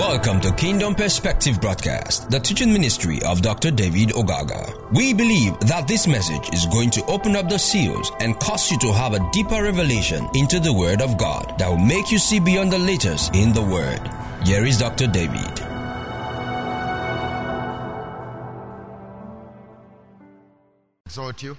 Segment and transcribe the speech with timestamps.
[0.00, 3.70] Welcome to Kingdom Perspective Broadcast, the teaching ministry of Dr.
[3.70, 4.90] David Ogaga.
[4.90, 8.78] We believe that this message is going to open up the seals and cause you
[8.78, 12.40] to have a deeper revelation into the Word of God that will make you see
[12.40, 14.00] beyond the letters in the Word.
[14.46, 15.06] Here is Dr.
[15.06, 15.36] David.
[21.04, 21.58] Exhort you.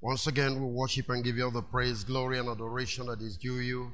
[0.00, 3.36] Once again, we worship and give you all the praise, glory, and adoration that is
[3.36, 3.90] due you.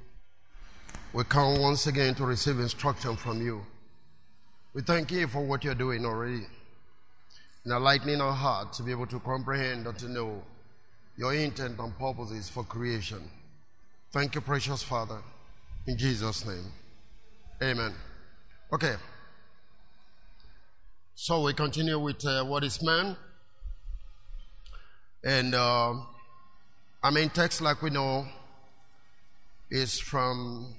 [1.13, 3.63] We come once again to receive instruction from you.
[4.75, 6.47] We thank you for what you're doing already.
[7.65, 10.43] Now, enlightening our hearts to be able to comprehend and to know
[11.17, 13.21] your intent and purposes for creation.
[14.13, 15.19] Thank you, precious Father.
[15.87, 16.73] In Jesus' name.
[17.63, 17.93] Amen.
[18.73, 18.95] Okay.
[21.15, 23.17] So we continue with uh, what is man.
[25.23, 25.95] And uh,
[27.03, 28.27] our main text, like we know,
[29.71, 30.75] is from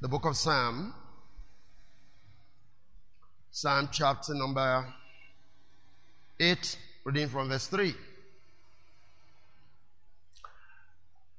[0.00, 0.94] the book of Psalm,
[3.50, 4.86] Psalm chapter number
[6.38, 7.94] 8, reading from verse 3.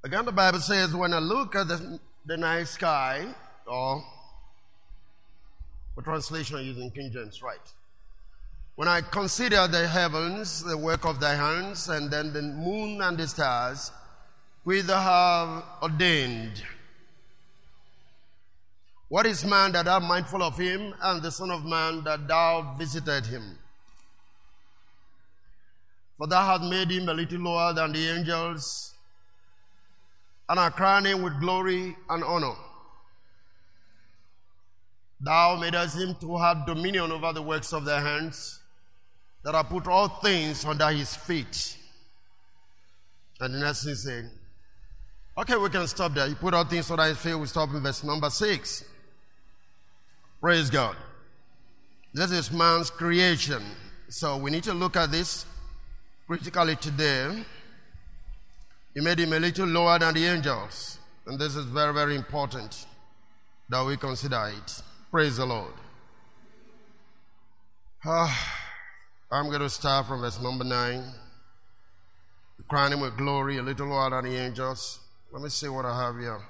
[0.03, 3.25] Again, the Bible says, When I look at the, the night sky,
[3.65, 4.03] or
[5.95, 6.91] what translation using?
[6.91, 7.73] King James, right?
[8.75, 13.17] When I consider the heavens, the work of thy hands, and then the moon and
[13.17, 13.91] the stars,
[14.63, 16.61] which thou have ordained.
[19.11, 22.75] What is man that thou mindful of him, and the Son of Man that thou
[22.77, 23.57] visited him?
[26.17, 28.93] For thou hast made him a little lower than the angels,
[30.47, 32.53] and hast crowned him with glory and honor.
[35.19, 38.61] Thou madest him to have dominion over the works of thy hands
[39.43, 41.75] that I put all things under his feet.
[43.41, 44.29] And the next thing saying,
[45.37, 46.27] okay, we can stop there.
[46.27, 47.35] You put all things under his feet.
[47.35, 48.85] We stop in verse number six.
[50.41, 50.95] Praise God.
[52.13, 53.63] This is man's creation.
[54.09, 55.45] So we need to look at this
[56.27, 57.45] critically today.
[58.93, 60.97] He made him a little lower than the angels.
[61.27, 62.85] And this is very, very important
[63.69, 64.81] that we consider it.
[65.11, 65.73] Praise the Lord.
[68.03, 68.57] Ah.
[69.33, 71.03] I'm going to start from verse number 9.
[72.67, 74.99] Crown him with glory, a little lower than the angels.
[75.31, 76.41] Let me see what I have here.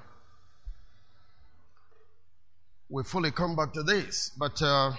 [2.92, 4.92] We fully come back to this, but uh,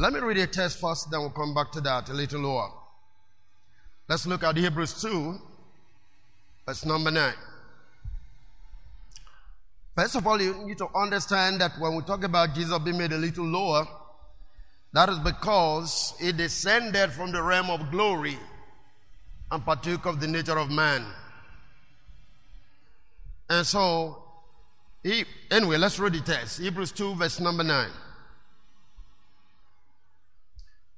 [0.00, 2.70] let me read a text first, then we'll come back to that a little lower.
[4.08, 5.38] Let's look at Hebrews 2,
[6.66, 7.34] verse number 9.
[9.94, 13.12] First of all, you need to understand that when we talk about Jesus being made
[13.12, 13.86] a little lower,
[14.92, 18.40] that is because he descended from the realm of glory
[19.52, 21.06] and partook of the nature of man.
[23.48, 24.23] And so,
[25.04, 26.58] he, anyway, let's read the text.
[26.60, 27.88] Hebrews 2, verse number 9.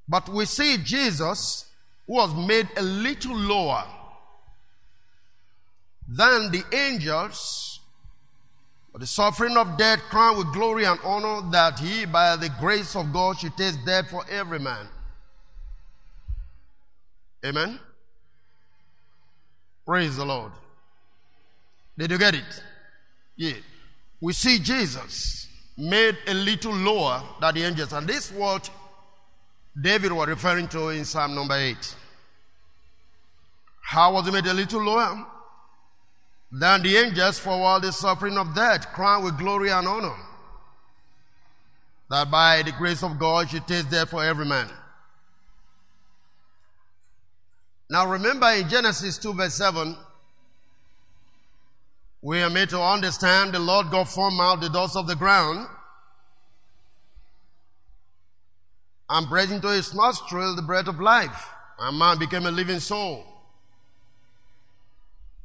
[0.08, 1.66] But we see Jesus
[2.06, 3.84] was made a little lower
[6.08, 7.76] than the angels
[8.96, 12.96] but the suffering of death crowned with glory and honor that he, by the grace
[12.96, 14.88] of God, should taste death for every man.
[17.44, 17.78] Amen.
[19.84, 20.50] Praise the Lord.
[21.98, 22.62] Did you get it?
[23.36, 23.52] Yeah.
[24.26, 27.92] We see Jesus made a little lower than the angels.
[27.92, 28.68] And this is what
[29.80, 31.94] David was referring to in Psalm number 8.
[33.82, 35.24] How was he made a little lower?
[36.50, 40.16] than the angels for all the suffering of death, crowned with glory and honor.
[42.10, 44.68] That by the grace of God she taste death for every man.
[47.88, 49.96] Now remember in Genesis 2 verse 7,
[52.26, 55.64] we are made to understand the Lord God formed out the dust of the ground
[59.08, 61.48] and breathed into his nostril the breath of life,
[61.78, 63.24] and man became a living soul.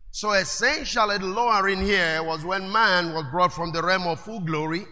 [0.09, 4.19] So essentially the lower in here was when man was brought from the realm of
[4.19, 4.87] full glory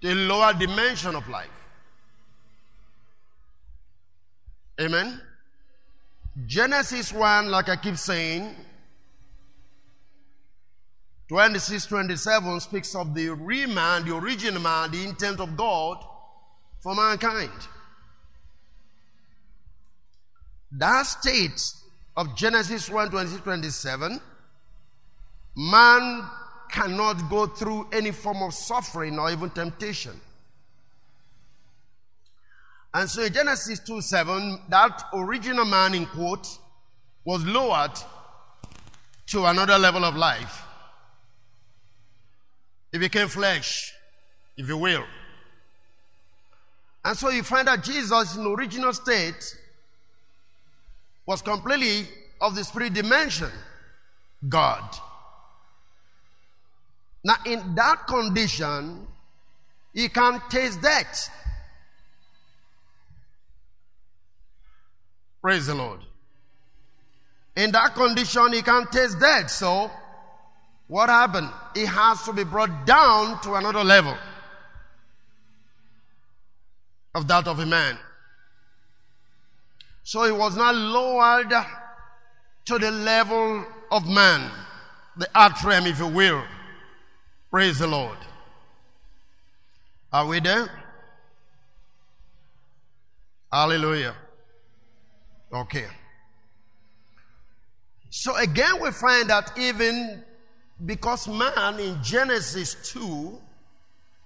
[0.00, 1.68] to a lower dimension of life.
[4.80, 5.20] Amen.
[6.46, 8.56] Genesis 1, like I keep saying,
[11.28, 16.02] 26, 27 speaks of the real the original man, the intent of God
[16.80, 17.50] for mankind.
[20.72, 21.60] That state
[22.16, 24.20] of Genesis 1 26, 27,
[25.56, 26.24] man
[26.70, 30.18] cannot go through any form of suffering or even temptation.
[32.94, 36.46] And so in Genesis 2 7, that original man, in quote,
[37.24, 37.92] was lowered
[39.26, 40.64] to another level of life.
[42.98, 43.94] He became flesh,
[44.56, 45.04] if you will.
[47.04, 49.56] And so you find that Jesus, in the original state,
[51.24, 52.08] was completely
[52.40, 53.52] of the spirit dimension,
[54.48, 54.82] God.
[57.22, 59.06] Now, in that condition,
[59.94, 61.30] he can taste death.
[65.40, 66.00] Praise the Lord.
[67.54, 69.52] In that condition, he can taste death.
[69.52, 69.88] So,
[70.88, 71.50] what happened?
[71.74, 74.16] He has to be brought down to another level
[77.14, 77.98] of that of a man.
[80.02, 81.52] So he was not lowered
[82.64, 84.50] to the level of man,
[85.16, 86.42] the atrium, if you will.
[87.50, 88.16] Praise the Lord.
[90.10, 90.70] Are we there?
[93.52, 94.14] Hallelujah.
[95.52, 95.86] Okay.
[98.10, 100.24] So again, we find that even
[100.84, 103.40] because man in Genesis 2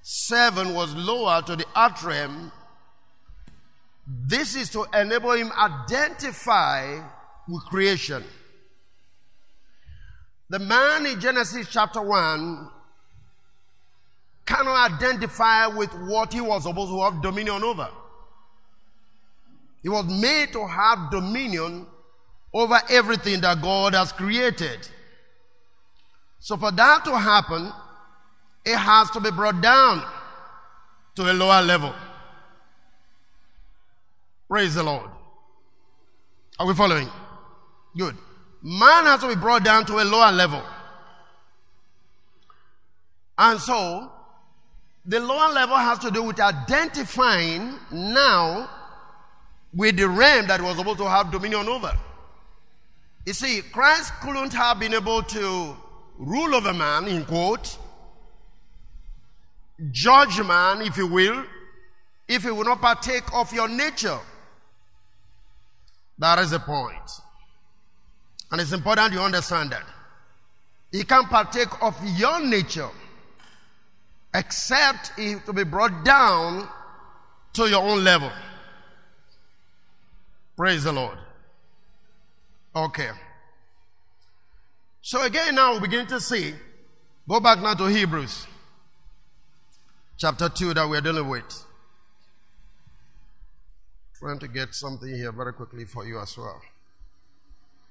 [0.04, 2.50] 7 was lower to the atrium,
[4.06, 7.00] this is to enable him identify
[7.48, 8.24] with creation.
[10.50, 12.68] The man in Genesis chapter 1
[14.44, 17.88] cannot identify with what he was supposed to have dominion over.
[19.82, 21.86] He was made to have dominion
[22.52, 24.88] over everything that God has created.
[26.42, 27.72] So for that to happen,
[28.64, 30.04] it has to be brought down
[31.14, 31.94] to a lower level.
[34.48, 35.08] Praise the Lord.
[36.58, 37.08] Are we following?
[37.96, 38.16] Good.
[38.60, 40.64] Man has to be brought down to a lower level.
[43.38, 44.10] And so,
[45.06, 48.68] the lower level has to do with identifying now
[49.72, 51.96] with the realm that was able to have dominion over.
[53.26, 55.76] You see, Christ couldn't have been able to
[56.18, 57.78] rule over man, in quote,
[59.90, 61.44] judge man, if you will,
[62.28, 64.18] if he will not partake of your nature.
[66.18, 67.10] That is the point.
[68.50, 69.84] And it's important you understand that.
[70.90, 72.90] He can't partake of your nature
[74.34, 76.68] except if to be brought down
[77.54, 78.30] to your own level.
[80.56, 81.18] Praise the Lord.
[82.74, 83.10] Okay.
[85.04, 86.54] So again, now we begin to see.
[87.28, 88.46] Go back now to Hebrews,
[90.16, 91.64] chapter 2 that we're dealing with.
[94.18, 96.60] Trying to get something here very quickly for you as well.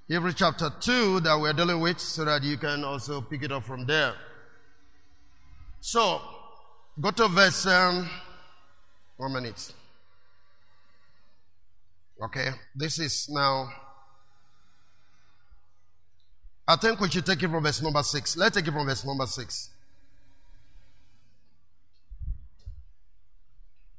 [0.08, 3.66] Hebrews chapter 2 that we're dealing with so that you can also pick it up
[3.66, 4.14] from there.
[5.82, 6.22] So,
[7.00, 8.10] go to verse, um,
[9.18, 9.74] one minute.
[12.24, 13.70] Okay, this is now
[16.72, 18.38] I think we should take it from verse number 6.
[18.38, 19.70] Let's take it from verse number 6.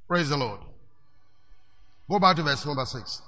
[0.09, 0.61] Praise the Lord.
[2.09, 3.21] Go back to verse number 6.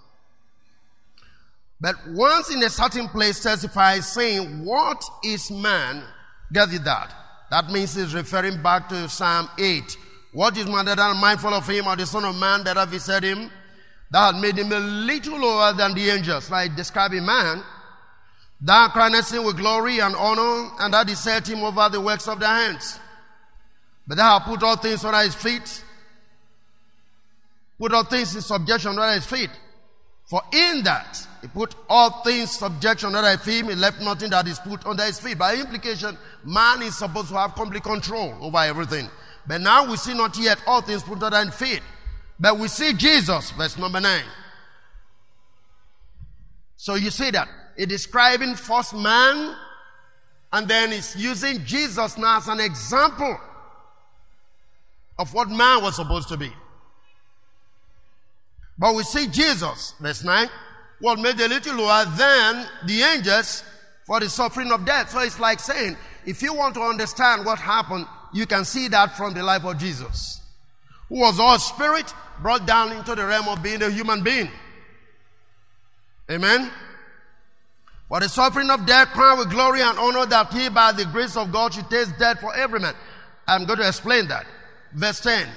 [1.78, 6.02] But once in a certain place testifies saying, What is man?
[6.50, 7.14] Get it that.
[7.50, 9.98] That means he's referring back to Psalm 8.
[10.32, 12.88] What is man that I'm mindful of him, or the Son of Man that have
[12.88, 13.50] visited him?
[14.10, 16.50] That made him a little lower than the angels.
[16.50, 17.62] Like describing man,
[18.64, 22.26] Thou crownest him with glory and honor, and thou didst set him over the works
[22.26, 22.98] of thy hands.
[24.06, 25.84] But thou hast put all things under his feet,
[27.78, 29.50] put all things in subjection under his feet.
[30.30, 34.48] For in that he put all things subjection under his feet, he left nothing that
[34.48, 35.36] is put under his feet.
[35.36, 39.10] By implication, man is supposed to have complete control over everything.
[39.46, 41.82] But now we see not yet all things put under his feet.
[42.40, 44.22] But we see Jesus, verse number 9.
[46.76, 49.56] So you see that is describing first man,
[50.52, 53.38] and then it's using Jesus now as an example
[55.18, 56.52] of what man was supposed to be.
[58.78, 60.48] But we see Jesus, verse 9,
[61.00, 63.62] was made a little lower than the angels
[64.06, 65.10] for the suffering of death.
[65.10, 69.16] So it's like saying, if you want to understand what happened, you can see that
[69.16, 70.40] from the life of Jesus,
[71.08, 72.12] who was all spirit
[72.42, 74.50] brought down into the realm of being a human being.
[76.30, 76.70] Amen.
[78.08, 81.36] For the suffering of death, crowned with glory and honor, that he by the grace
[81.36, 82.94] of God should taste death for every man.
[83.46, 84.46] I'm going to explain that.
[84.92, 85.48] Verse 10.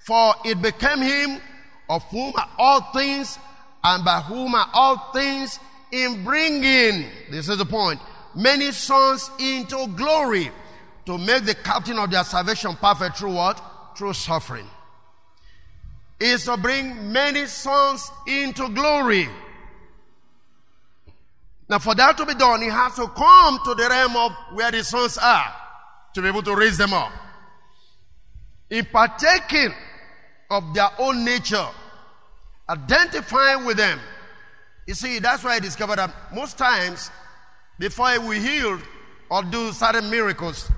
[0.00, 1.40] For it became him
[1.88, 3.38] of whom are all things
[3.82, 5.58] and by whom are all things
[5.92, 8.00] in bringing, this is the point,
[8.34, 10.50] many sons into glory
[11.06, 13.62] to make the captain of their salvation perfect through what?
[13.96, 14.66] Through suffering.
[16.18, 19.28] Is to bring many sons into glory.
[21.68, 24.70] Now, for that to be done, he has to come to the realm of where
[24.70, 25.54] the sons are
[26.14, 27.12] to be able to raise them up.
[28.70, 29.72] in partaking
[30.50, 31.66] of their own nature,
[32.68, 34.00] identifying with them.
[34.86, 37.10] You see, that's why I discovered that most times,
[37.78, 38.78] before we heal
[39.30, 40.70] or do certain miracles,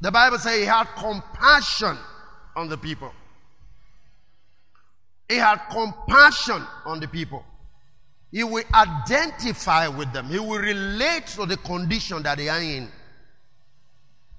[0.00, 1.98] the Bible says he had compassion
[2.56, 3.12] on the people.
[5.28, 7.44] He had compassion on the people.
[8.32, 10.26] He will identify with them.
[10.26, 12.88] He will relate to the condition that they are in.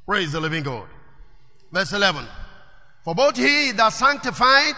[0.05, 0.87] Praise the living God.
[1.71, 2.25] Verse 11.
[3.03, 4.75] For both he that sanctified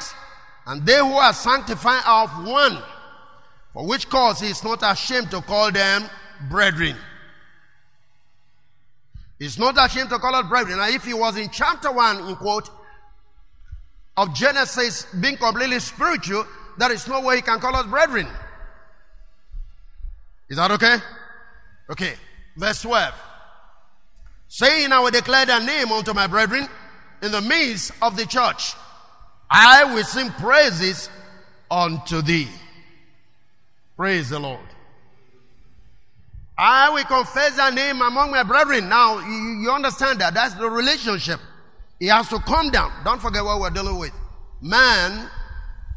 [0.65, 2.77] and they who are sanctified are of one,
[3.73, 6.09] for which cause he is not ashamed to call them
[6.49, 6.95] brethren.
[9.39, 10.77] He's not ashamed to call us brethren.
[10.77, 12.69] Now, if he was in chapter 1, in quote,
[14.15, 16.45] of Genesis being completely spiritual,
[16.77, 18.27] there is no way he can call us brethren.
[20.53, 20.97] Is that okay?
[21.89, 22.13] Okay.
[22.55, 23.11] Verse 12.
[24.49, 26.69] Saying, I will declare their name unto my brethren
[27.23, 28.73] in the midst of the church.
[29.49, 31.09] I will sing praises
[31.71, 32.47] unto thee.
[33.97, 34.59] Praise the Lord.
[36.55, 38.89] I will confess thy name among my brethren.
[38.89, 40.35] Now, you, you understand that.
[40.35, 41.39] That's the relationship.
[41.99, 42.91] He has to come down.
[43.03, 44.11] Don't forget what we're dealing with.
[44.61, 45.31] Man,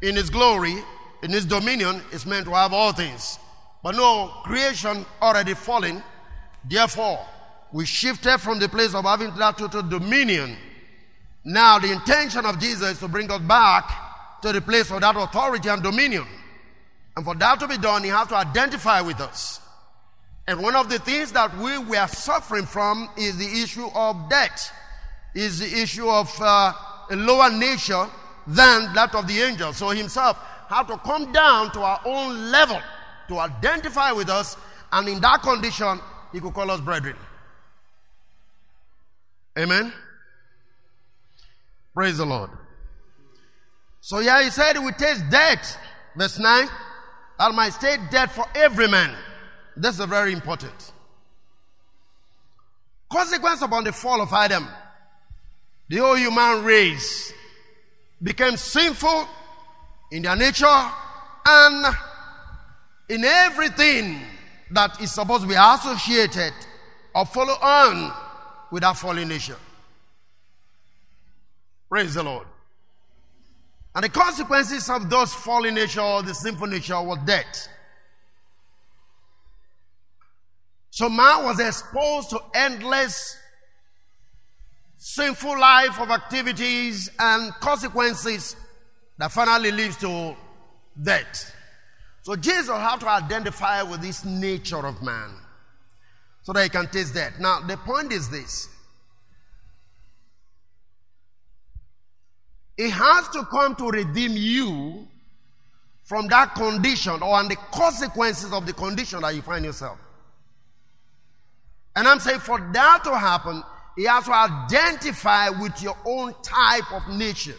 [0.01, 0.83] in his glory,
[1.23, 3.39] in his dominion, is meant to have all things.
[3.87, 6.03] But no, creation already fallen.
[6.69, 7.25] Therefore,
[7.71, 10.57] we shifted from the place of having that total dominion.
[11.45, 15.15] Now, the intention of Jesus is to bring us back to the place of that
[15.15, 16.27] authority and dominion.
[17.15, 19.61] And for that to be done, he has to identify with us.
[20.49, 24.69] And one of the things that we were suffering from is the issue of debt,
[25.33, 26.73] is the issue of uh,
[27.09, 28.09] a lower nature
[28.49, 29.73] than that of the angel.
[29.73, 30.39] So himself
[30.69, 32.83] had to come down to our own level
[33.29, 34.57] to identify with us,
[34.93, 36.01] and in that condition,
[36.33, 37.17] he could call us brethren.
[39.59, 39.93] Amen.
[41.95, 42.51] Praise the Lord.
[44.01, 45.79] So yeah, he said we taste death.
[46.15, 46.69] Verse 9.
[47.39, 49.15] I might stay dead for every man.
[49.77, 50.93] This is very important.
[53.11, 54.67] Consequence upon the fall of Adam.
[55.89, 57.33] The whole human race
[58.23, 59.29] became sinful
[60.11, 60.91] in their nature
[61.47, 61.97] and
[63.09, 64.21] in everything
[64.71, 66.53] that is supposed to be associated
[67.15, 68.13] or follow on
[68.71, 69.57] with that fallen nature.
[71.89, 72.47] Praise the Lord.
[73.95, 77.69] And the consequences of those fallen nature or the sinful nature was death.
[80.91, 83.37] So man was exposed to endless
[84.99, 88.57] sinful life of activities and consequences
[89.19, 90.37] that finally leads to
[91.01, 91.56] death.
[92.27, 95.31] So Jesus have to identify with this nature of man
[96.43, 97.39] so that he can taste that.
[97.39, 98.69] Now, the point is this.
[102.77, 105.07] He has to come to redeem you
[106.03, 110.01] from that condition or and the consequences of the condition that you find yourself.
[111.95, 113.63] And I'm saying for that to happen,
[113.97, 117.55] he has to identify with your own type of nature,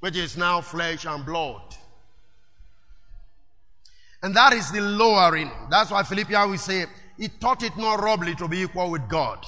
[0.00, 1.76] which is now flesh and blood.
[4.22, 5.50] And that is the lowering.
[5.70, 6.86] That's why Philippians will say,
[7.18, 9.44] he taught it not robbery to be equal with God.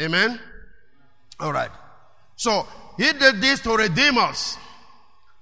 [0.00, 0.40] Amen?
[1.38, 1.70] All right.
[2.36, 4.56] So, he did this to redeem us,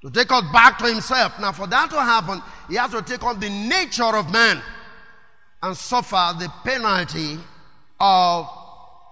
[0.02, 1.38] to take us back to himself.
[1.40, 4.60] Now, for that to happen, he has to take on the nature of man
[5.62, 7.38] and suffer the penalty
[8.00, 8.48] of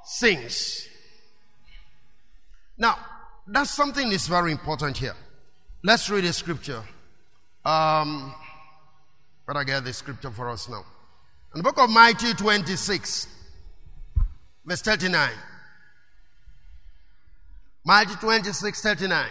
[0.05, 0.89] sins.
[2.79, 2.99] Now,
[3.47, 5.15] that's something that's very important here.
[5.83, 6.83] Let's read the scripture.
[7.67, 8.33] Um,
[9.45, 10.85] but I get the scripture for us now.
[11.53, 13.27] In the book of Matthew 26,
[14.65, 15.31] verse 39.
[17.85, 19.27] Matthew 26, 39.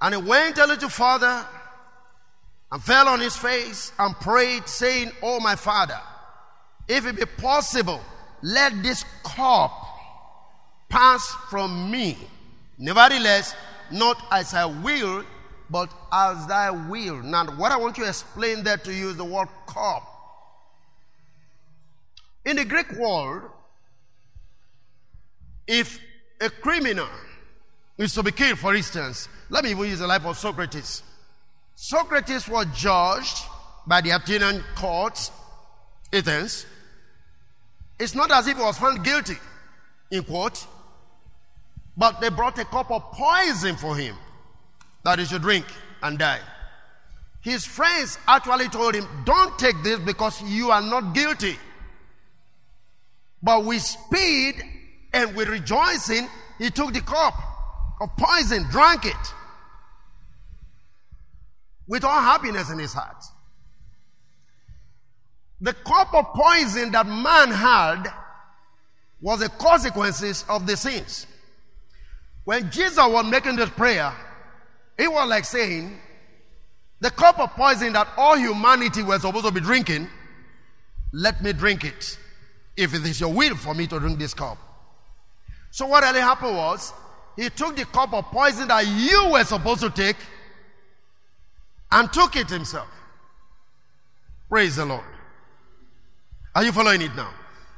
[0.00, 1.44] And he went a little further
[2.70, 5.98] and fell on his face and prayed, saying, Oh, my father,
[6.86, 8.00] if it be possible,
[8.42, 9.72] let this cup
[10.88, 12.16] pass from me.
[12.78, 13.56] Nevertheless,
[13.90, 15.24] not as I will,
[15.70, 17.22] but as thy will.
[17.22, 20.02] Now, what I want to explain there to you is the word cup.
[22.44, 23.42] In the Greek world,
[25.66, 25.98] if
[26.40, 27.08] a criminal
[27.98, 31.02] is to be killed, for instance, let me even use the life of Socrates.
[31.74, 33.42] Socrates was judged
[33.86, 35.32] by the Athenian courts,
[36.12, 36.66] Athens.
[37.98, 39.36] It's not as if he was found guilty,
[40.10, 40.64] in quote,
[41.96, 44.16] but they brought a cup of poison for him
[45.06, 45.64] that he should drink
[46.02, 46.40] and die.
[47.40, 51.56] His friends actually told him, Don't take this because you are not guilty.
[53.40, 54.56] But with speed,
[55.12, 57.34] And with rejoicing, he took the cup
[58.00, 59.34] of poison, drank it
[61.86, 63.22] with all happiness in his heart.
[65.60, 68.12] The cup of poison that man had
[69.22, 71.26] was the consequences of the sins.
[72.44, 74.12] When Jesus was making this prayer,
[74.98, 75.98] it was like saying,
[77.00, 80.08] the cup of poison that all humanity was supposed to be drinking,
[81.12, 82.18] let me drink it.
[82.76, 84.58] If it is your will for me to drink this cup.
[85.70, 86.92] So what really happened was,
[87.36, 90.16] he took the cup of poison that you were supposed to take
[91.90, 92.88] and took it himself.
[94.48, 95.04] Praise the Lord.
[96.54, 97.30] Are you following it now?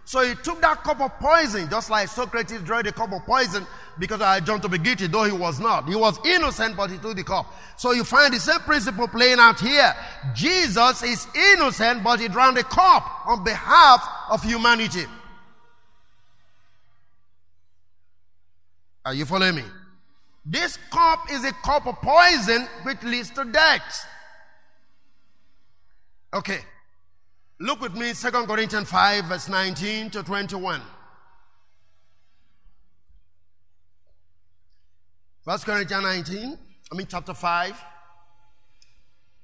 [0.08, 3.66] So he took that cup of poison, just like Socrates drank the cup of poison
[3.98, 5.86] because I John to be guilty, though he was not.
[5.86, 7.44] He was innocent, but he took the cup.
[7.76, 9.94] So you find the same principle playing out here.
[10.34, 15.04] Jesus is innocent, but he drank the cup on behalf of humanity.
[19.04, 19.64] Are you following me?
[20.46, 24.06] This cup is a cup of poison which leads to death.
[26.32, 26.60] Okay.
[27.60, 30.80] Look with me, 2 Corinthians 5, verse 19 to 21.
[35.42, 36.58] 1 Corinthians 19,
[36.92, 37.84] I mean chapter 5.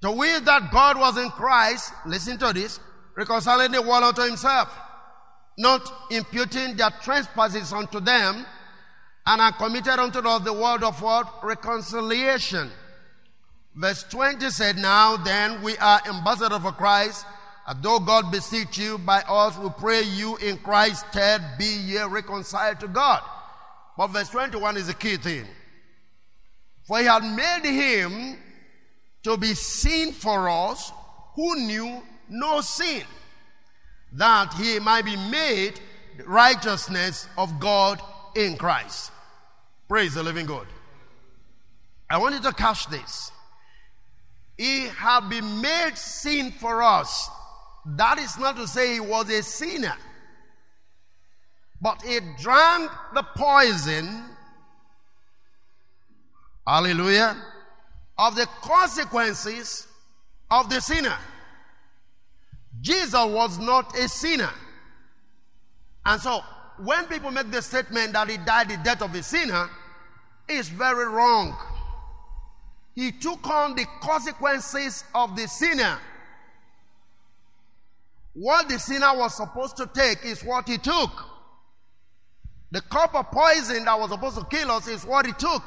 [0.02, 2.78] To will that God was in Christ, listen to this,
[3.16, 4.68] reconciling the world unto himself,
[5.58, 8.46] not imputing their trespasses unto them,
[9.26, 11.42] and are committed unto us the word of what?
[11.42, 12.70] Reconciliation.
[13.74, 17.24] Verse 20 said, Now then we are ambassadors for Christ,
[17.66, 22.02] and though God beseech you by us, we pray you in Christ's stead be ye
[22.02, 23.22] reconciled to God.
[23.96, 25.46] But verse 21 is the key thing.
[26.86, 28.36] For he had made him
[29.22, 30.92] to be sin for us
[31.34, 33.02] who knew no sin,
[34.12, 35.80] that he might be made
[36.26, 38.00] righteousness of God
[38.36, 39.10] in Christ.
[39.88, 40.66] Praise the living God.
[42.10, 43.32] I want you to catch this.
[44.58, 47.28] He had been made sin for us.
[47.86, 49.94] That is not to say he was a sinner.
[51.80, 54.24] But he drank the poison,
[56.66, 57.36] hallelujah,
[58.16, 59.86] of the consequences
[60.50, 61.16] of the sinner.
[62.80, 64.50] Jesus was not a sinner.
[66.06, 66.42] And so,
[66.78, 69.68] when people make the statement that he died the death of a sinner,
[70.48, 71.56] it's very wrong.
[72.94, 75.98] He took on the consequences of the sinner.
[78.34, 81.10] What the sinner was supposed to take is what he took.
[82.72, 85.62] The cup of poison that was supposed to kill us is what he took.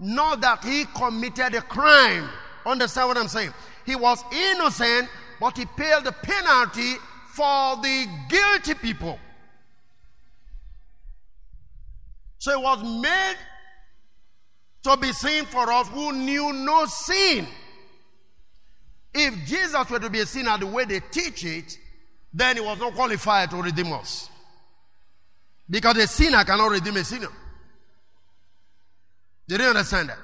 [0.00, 2.28] Not that he committed a crime.
[2.66, 3.54] Understand what I'm saying?
[3.86, 6.94] He was innocent, but he paid the penalty
[7.34, 9.18] for the guilty people.
[12.38, 13.36] So it was made
[14.82, 17.46] to be sin for us who knew no sin.
[19.14, 21.78] If Jesus were to be a sinner the way they teach it,
[22.32, 24.28] then he was not qualified to redeem us.
[25.68, 27.28] Because a sinner cannot redeem a sinner.
[29.48, 30.18] Did you understand that?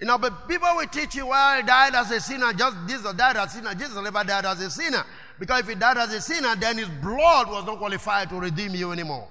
[0.00, 3.36] You know, but people will teach you, well, died as a sinner, just Jesus died
[3.36, 3.74] as a sinner.
[3.74, 5.04] Jesus never died as a sinner.
[5.38, 8.74] Because if he died as a sinner, then his blood was not qualified to redeem
[8.74, 9.28] you anymore.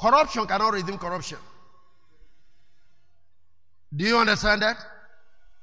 [0.00, 1.38] Corruption cannot redeem corruption.
[3.94, 4.76] Do you understand that?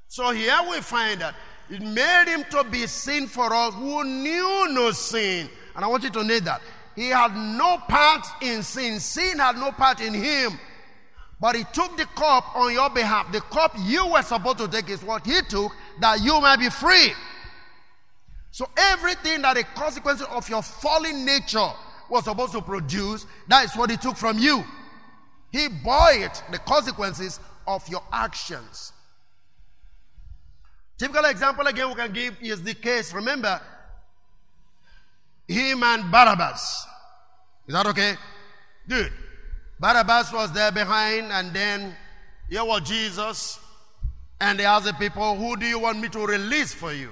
[0.08, 1.34] So here we find that
[1.68, 5.48] it made him to be sin for us who knew no sin.
[5.80, 6.60] And I want you to know that.
[6.94, 9.00] He had no part in sin.
[9.00, 10.60] Sin had no part in him.
[11.40, 13.32] But he took the cup on your behalf.
[13.32, 16.68] The cup you were supposed to take is what he took that you might be
[16.68, 17.14] free.
[18.50, 21.70] So everything that the consequences of your fallen nature
[22.10, 24.62] was supposed to produce, that is what he took from you.
[25.52, 28.92] He bore it, the consequences of your actions.
[30.98, 33.14] Typical example again we can give is the case.
[33.14, 33.58] Remember,
[35.50, 36.86] him and Barabbas.
[37.66, 38.14] Is that okay?
[38.88, 39.12] Good.
[39.78, 41.96] Barabbas was there behind, and then
[42.48, 43.58] here was Jesus,
[44.40, 47.10] and they asked the people, Who do you want me to release for you?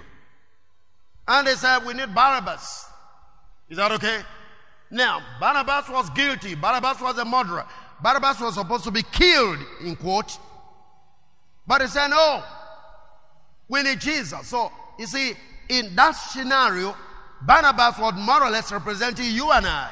[1.26, 2.86] And they said, We need Barabbas.
[3.68, 4.20] Is that okay?
[4.90, 6.54] Now, Barabbas was guilty.
[6.54, 7.66] Barabbas was a murderer.
[8.02, 10.38] Barabbas was supposed to be killed, in quote.
[11.66, 12.42] But he said, no,
[13.68, 14.46] we need Jesus.
[14.46, 15.34] So, you see,
[15.68, 16.96] in that scenario,
[17.40, 19.90] Barnabas was more or less representing you and I,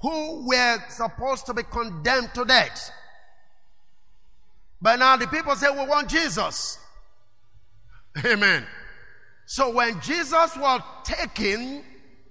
[0.00, 2.90] who were supposed to be condemned to death.
[4.80, 6.78] But now the people say, we want Jesus.
[8.24, 8.66] Amen.
[9.46, 11.84] So when Jesus was taken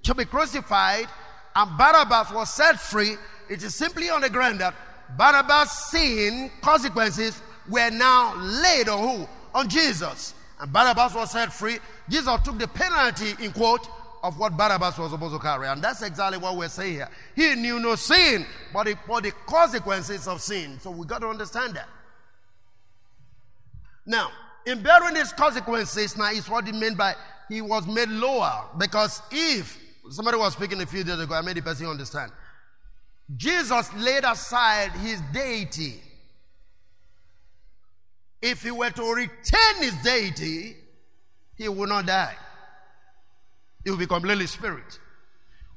[0.03, 1.07] to be crucified
[1.55, 3.15] and Barabbas was set free,
[3.51, 4.73] It is simply on the ground that
[5.17, 9.27] Barabbas' sin consequences were now laid on who?
[9.53, 10.33] On Jesus.
[10.61, 11.79] And Barabbas was set free.
[12.07, 13.87] Jesus took the penalty, in quote,
[14.23, 15.67] of what Barabbas was supposed to carry.
[15.67, 17.09] And that's exactly what we're saying here.
[17.35, 20.79] He knew no sin, but he for the consequences of sin.
[20.79, 21.89] So we got to understand that.
[24.05, 24.29] Now,
[24.67, 27.15] in bearing these consequences, now is what he meant by
[27.49, 28.65] he was made lower.
[28.77, 29.79] Because if
[30.11, 32.31] somebody was speaking a few days ago, I made the person understand.
[33.35, 36.01] Jesus laid aside his deity.
[38.41, 40.75] If he were to retain his deity,
[41.55, 42.35] he would not die.
[43.83, 44.99] He would be completely spirit.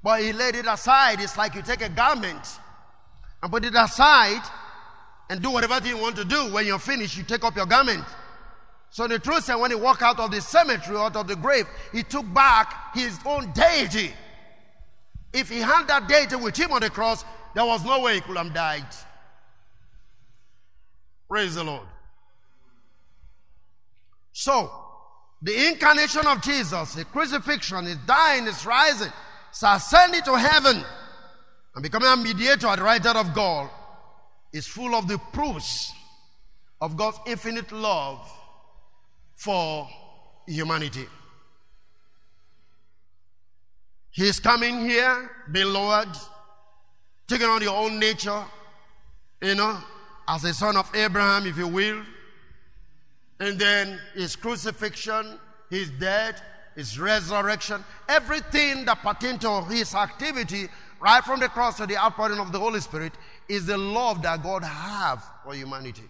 [0.03, 1.21] But he laid it aside.
[1.21, 2.47] It's like you take a garment
[3.43, 4.43] and put it aside
[5.31, 6.53] and do whatever you want to do.
[6.53, 8.05] When you're finished, you take up your garment.
[8.91, 11.67] So the truth is, when he walked out of the cemetery, out of the grave,
[11.93, 14.13] he took back his own deity.
[15.33, 17.25] If he had that deity with him on the cross,
[17.55, 18.87] there was no way he could have died.
[21.29, 21.87] Praise the Lord.
[24.37, 24.69] So,
[25.41, 29.13] the incarnation of Jesus, the crucifixion, his dying, his rising,
[29.51, 30.85] his ascending to heaven,
[31.75, 33.71] and becoming a mediator at the right hand of God,
[34.53, 35.93] is full of the proofs
[36.81, 38.29] of God's infinite love
[39.37, 39.89] for
[40.49, 41.07] humanity.
[44.11, 46.09] He's coming here, being lowered,
[47.29, 48.45] taking on your own nature,
[49.41, 49.79] you know,
[50.27, 52.03] as a son of Abraham, if you will.
[53.41, 55.39] And then his crucifixion,
[55.71, 56.41] his death,
[56.77, 60.69] his resurrection, everything that pertains to his activity,
[61.01, 63.13] right from the cross to the outpouring of the Holy Spirit,
[63.49, 66.05] is the love that God has for humanity.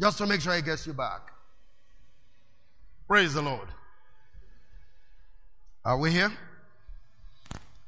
[0.00, 1.32] Just to make sure he gets you back.
[3.06, 3.68] Praise the Lord.
[5.84, 6.32] Are we here?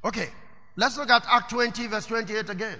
[0.05, 0.29] Okay.
[0.77, 2.79] Let's look at Act 20, verse 28 again.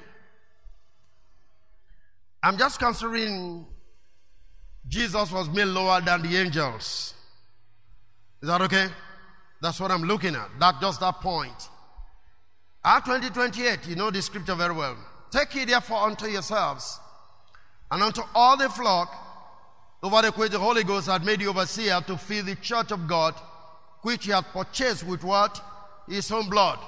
[2.43, 3.67] I'm just considering
[4.89, 7.15] Jesus was made lower than the angels.
[8.43, 8.89] Is that okay?
[9.61, 10.49] That's what I'm looking at.
[10.61, 11.69] That just that point.
[12.85, 14.97] Act 20, 28, you know the scripture very well.
[15.31, 17.01] Take ye therefore unto yourselves
[17.91, 19.13] and unto all the flock
[20.03, 23.35] over which the Holy Ghost had made you overseer to feed the church of God,
[24.03, 25.59] which he had purchased with what?
[26.07, 26.79] His own blood.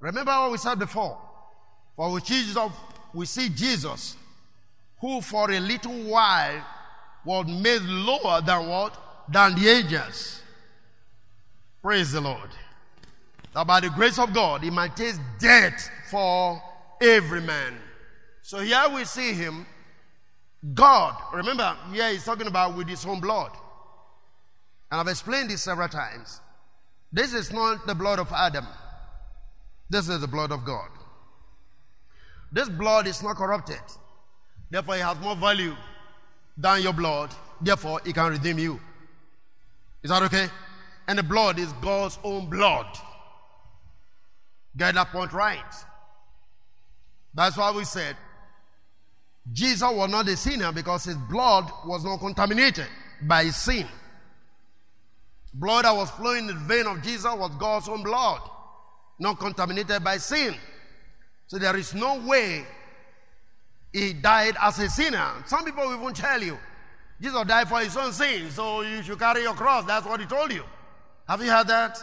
[0.00, 1.16] Remember what we said before.
[1.94, 2.58] For we, Jesus,
[3.14, 4.16] we see Jesus,
[5.02, 6.64] who for a little while
[7.24, 8.96] was made lower than what?
[9.28, 10.40] Than the angels.
[11.82, 12.50] Praise the Lord.
[13.52, 16.62] That by the grace of God, he might taste death for
[17.02, 17.74] every man.
[18.42, 19.66] So here we see him,
[20.72, 21.16] God.
[21.34, 23.50] Remember, here he's talking about with his own blood.
[24.90, 26.40] And I've explained this several times.
[27.12, 28.66] This is not the blood of Adam.
[29.90, 30.90] This is the blood of God.
[32.52, 33.80] This blood is not corrupted.
[34.72, 35.76] Therefore, it has more value
[36.56, 37.30] than your blood.
[37.60, 38.80] Therefore, it can redeem you.
[40.02, 40.48] Is that okay?
[41.06, 42.86] And the blood is God's own blood.
[44.74, 45.60] Get that point right.
[47.34, 48.16] That's why we said
[49.52, 52.88] Jesus was not a sinner because his blood was not contaminated
[53.20, 53.86] by sin.
[55.52, 58.40] Blood that was flowing in the vein of Jesus was God's own blood
[59.18, 60.54] not contaminated by sin.
[61.46, 62.64] So there is no way
[63.92, 65.30] he died as a sinner.
[65.46, 66.58] Some people will even tell you,
[67.20, 69.84] Jesus died for his own sins, so you should carry your cross.
[69.84, 70.64] That's what he told you.
[71.28, 71.98] Have you heard that?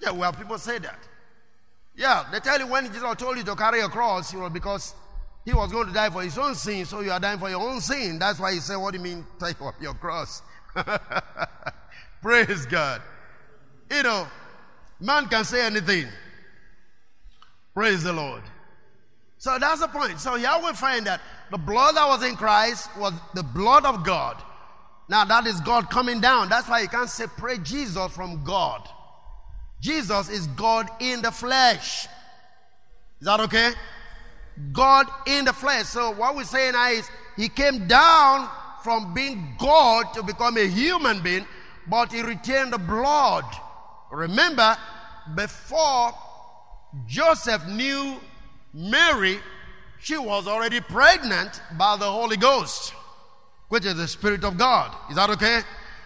[0.00, 0.98] Yeah, well, people say that.
[1.96, 4.94] Yeah, they tell you when Jesus told you to carry your cross, you know, because
[5.44, 7.60] he was going to die for his own sin, so you are dying for your
[7.60, 8.18] own sin.
[8.18, 10.42] That's why he said, What do you mean, take up your cross?
[12.22, 13.02] Praise God.
[13.90, 14.28] You know,
[15.00, 16.06] man can say anything.
[17.74, 18.42] Praise the Lord.
[19.38, 20.20] So that's the point.
[20.20, 21.20] So here we find that
[21.50, 24.42] the blood that was in Christ was the blood of God.
[25.08, 26.48] Now that is God coming down.
[26.48, 28.88] That's why you can't separate Jesus from God.
[29.80, 32.06] Jesus is God in the flesh.
[33.20, 33.70] Is that okay?
[34.72, 35.86] God in the flesh.
[35.86, 38.48] So what we're saying is he came down
[38.82, 41.46] from being God to become a human being,
[41.86, 43.44] but he retained the blood.
[44.10, 44.76] Remember,
[45.36, 46.12] before
[47.06, 48.20] Joseph knew
[48.72, 49.38] Mary,
[50.00, 52.92] she was already pregnant by the Holy Ghost,
[53.68, 54.94] which is the Spirit of God.
[55.10, 55.60] Is that okay?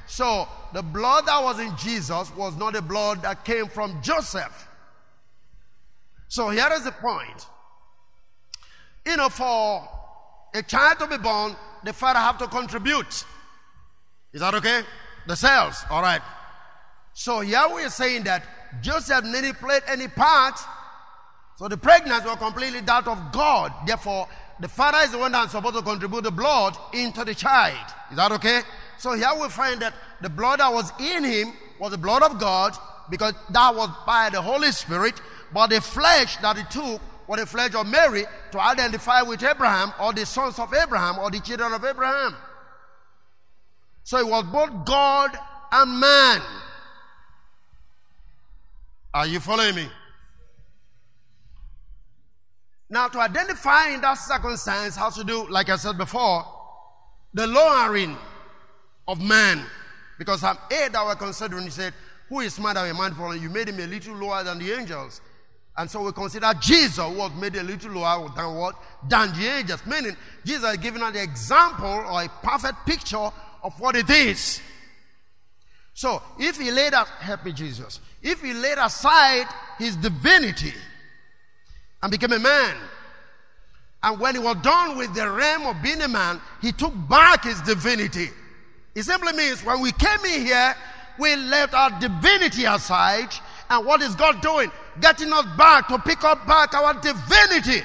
[0.07, 4.68] So, the blood that was in Jesus was not the blood that came from Joseph.
[6.29, 7.46] So, here is the point.
[9.07, 9.88] You know, for
[10.55, 13.25] a child to be born, the father have to contribute.
[14.33, 14.83] Is that okay?
[15.27, 16.22] The cells, all right.
[17.14, 18.44] So here we are saying that
[18.81, 20.59] Joseph didn't play any part
[21.62, 23.72] So the pregnancy was completely that of God.
[23.87, 24.27] Therefore,
[24.59, 27.87] the father is the one that's supposed to contribute the blood into the child.
[28.11, 28.62] Is that okay?
[28.98, 32.40] So here we find that the blood that was in him was the blood of
[32.40, 32.77] God
[33.09, 35.14] because that was by the Holy Spirit,
[35.55, 39.92] but the flesh that he took was the flesh of Mary to identify with Abraham
[40.01, 42.35] or the sons of Abraham or the children of Abraham.
[44.03, 45.31] So it was both God
[45.70, 46.42] and man.
[49.14, 49.88] Are you following me?
[52.92, 56.44] Now, to identify in that circumstance has to do, like I said before,
[57.33, 58.18] the lowering
[59.09, 59.64] of man.
[60.18, 61.94] Because I'm A that were considering, he said,
[62.28, 64.72] Who is smarter than a man for you made him a little lower than the
[64.72, 65.22] angels.
[65.74, 68.74] And so we consider Jesus was made a little lower than what?
[69.09, 69.87] Than the angels.
[69.87, 73.31] Meaning, Jesus is giving us the example or a perfect picture
[73.62, 74.61] of what it is.
[75.94, 79.46] So, if he laid out, help me Jesus, if he laid aside
[79.78, 80.74] his divinity,
[82.02, 82.76] and became a man.
[84.02, 87.44] And when he was done with the realm of being a man, he took back
[87.44, 88.30] his divinity.
[88.94, 90.74] It simply means when we came in here,
[91.18, 93.28] we left our divinity aside.
[93.70, 94.70] And what is God doing?
[95.00, 97.84] Getting us back to pick up back our divinity.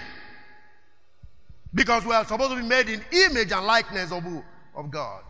[1.73, 4.23] Because we are supposed to be made in image and likeness of,
[4.75, 5.21] of God.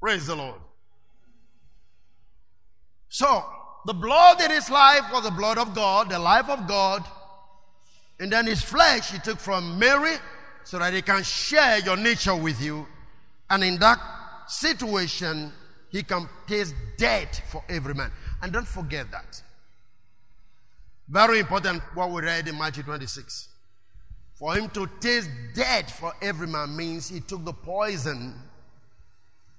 [0.00, 0.60] Praise the Lord.
[3.08, 3.44] So,
[3.84, 7.04] the blood in his life was the blood of God, the life of God.
[8.18, 10.16] And then his flesh he took from Mary
[10.64, 12.86] so that he can share your nature with you.
[13.50, 13.98] And in that
[14.48, 15.52] situation,
[15.90, 18.10] he can taste death for every man.
[18.42, 19.42] And don't forget that.
[21.08, 23.48] Very important what we read in Matthew 26.
[24.34, 28.34] For him to taste death for every man means he took the poison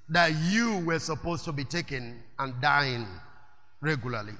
[0.09, 3.07] that you were supposed to be taking and dying
[3.85, 4.33] regularly.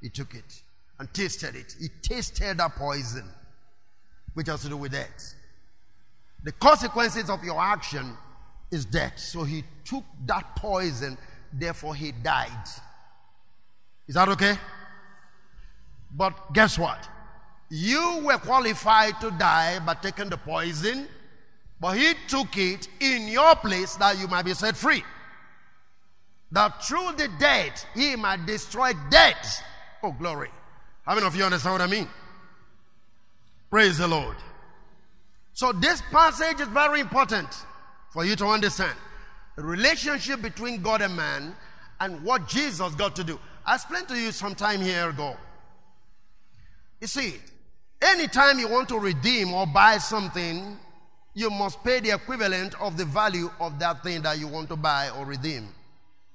[0.00, 0.62] He took it
[0.98, 1.76] and tasted it.
[1.80, 3.24] He tasted a poison,
[4.34, 5.34] which has to do with death.
[6.42, 8.16] The consequences of your action
[8.70, 9.18] is death.
[9.18, 11.18] So he took that poison,
[11.52, 12.68] therefore he died.
[14.08, 14.56] Is that okay?
[16.14, 17.08] But guess what?
[17.68, 21.08] You were qualified to die by taking the poison,
[21.80, 25.02] but he took it in your place that you might be set free
[26.52, 29.62] that through the dead he might destroy death.
[30.02, 30.50] Oh, glory.
[31.04, 32.08] How many of you understand what I mean?
[33.70, 34.36] Praise the Lord.
[35.52, 37.48] So, this passage is very important
[38.10, 38.96] for you to understand
[39.56, 41.54] the relationship between God and man
[42.00, 43.38] and what Jesus got to do.
[43.64, 45.36] I explained to you some time here ago.
[47.00, 47.34] You see,
[48.02, 50.78] anytime you want to redeem or buy something,
[51.34, 54.76] you must pay the equivalent of the value of that thing that you want to
[54.76, 55.68] buy or redeem.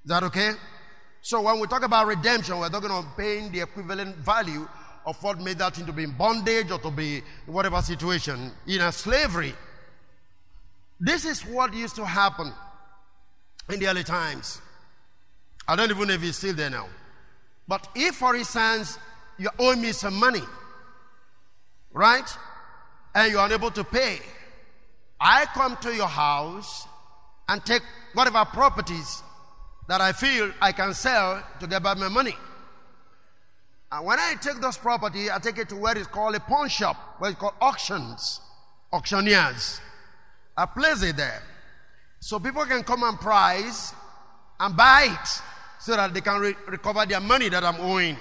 [0.03, 0.51] Is that okay?
[1.21, 4.67] So when we talk about redemption, we're talking about paying the equivalent value
[5.05, 8.81] of what made that thing to be in bondage or to be whatever situation in
[8.81, 9.53] a slavery.
[10.99, 12.51] This is what used to happen
[13.69, 14.61] in the early times.
[15.67, 16.87] I don't even know if it's still there now.
[17.67, 18.97] But if, for instance,
[19.37, 20.43] you owe me some money,
[21.93, 22.27] right?
[23.13, 24.19] And you're unable to pay,
[25.19, 26.87] I come to your house
[27.47, 27.83] and take
[28.13, 29.23] whatever properties
[29.91, 32.33] that I feel I can sell to get back my money.
[33.91, 36.69] And when I take this property, I take it to where it's called a pawn
[36.69, 38.39] shop, where it's called auctions,
[38.93, 39.81] auctioneers.
[40.55, 41.43] I place it there.
[42.21, 43.93] So people can come and price
[44.61, 45.41] and buy it
[45.81, 48.15] so that they can re- recover their money that I'm owing.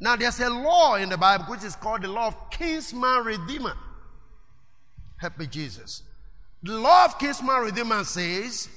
[0.00, 3.74] Now there's a law in the Bible which is called the law of kinsman redeemer.
[5.18, 6.04] Help me, Jesus.
[6.62, 8.70] The law of kinsman redeemer says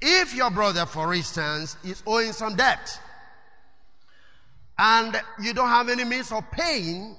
[0.00, 3.00] if your brother, for instance, is owing some debt
[4.78, 7.16] and you don't have any means of paying,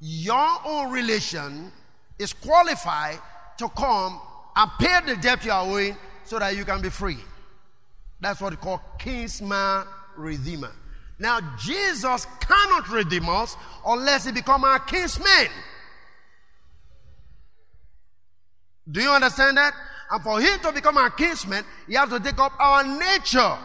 [0.00, 1.72] your own relation
[2.18, 3.18] is qualified
[3.58, 4.20] to come
[4.56, 7.18] and pay the debt you are owing so that you can be free.
[8.20, 9.84] That's what we call kinsman
[10.16, 10.72] redeemer.
[11.18, 15.48] Now, Jesus cannot redeem us unless he become our kinsman.
[18.90, 19.72] Do you understand that?
[20.12, 23.56] And for him to become our kinsman, he has to take up our nature.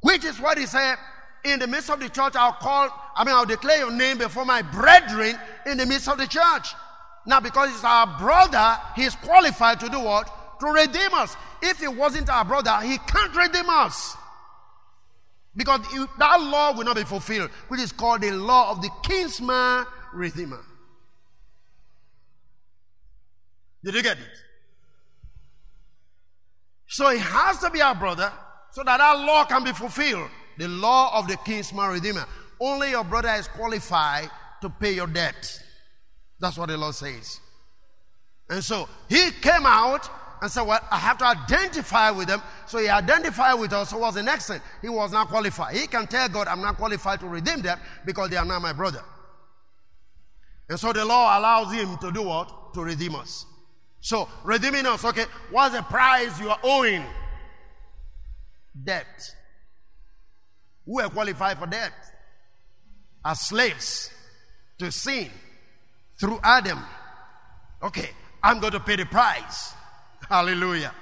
[0.00, 0.96] Which is what he said,
[1.44, 4.44] in the midst of the church, I'll call, I mean, I'll declare your name before
[4.44, 6.72] my brethren in the midst of the church.
[7.26, 10.30] Now, because he's our brother, he's qualified to do what?
[10.60, 11.36] To redeem us.
[11.60, 14.16] If he wasn't our brother, he can't redeem us.
[15.56, 15.80] Because
[16.18, 20.60] that law will not be fulfilled, which is called the law of the kinsman redeemer.
[23.84, 24.24] Did you get it?
[26.88, 28.32] So it has to be our brother
[28.70, 30.30] so that our law can be fulfilled.
[30.56, 32.26] the law of the kinsman redeemer.
[32.60, 34.28] Only your brother is qualified
[34.60, 35.62] to pay your debt.
[36.40, 37.40] That's what the law says.
[38.50, 40.08] And so he came out
[40.40, 42.42] and said, Well, I have to identify with them.
[42.66, 43.90] So he identified with us.
[43.90, 44.60] So was the next thing.
[44.82, 45.76] He was not qualified.
[45.76, 48.72] He can tell God, I'm not qualified to redeem them because they are not my
[48.72, 49.02] brother.
[50.68, 52.74] And so the law allows him to do what?
[52.74, 53.46] To redeem us.
[54.00, 57.04] So redeeming us, okay, what's the price you are owing?
[58.84, 59.34] Debt.
[60.86, 61.92] Who are qualified for debt?
[63.24, 64.10] As slaves
[64.78, 65.30] to sin
[66.18, 66.82] through Adam.
[67.82, 68.10] Okay,
[68.42, 69.74] I'm going to pay the price.
[70.28, 70.94] Hallelujah.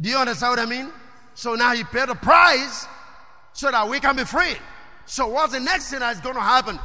[0.00, 0.90] Do you understand what I mean?
[1.34, 2.86] So now he paid the price
[3.52, 4.54] so that we can be free.
[5.06, 6.78] So what's the next thing that's going to happen?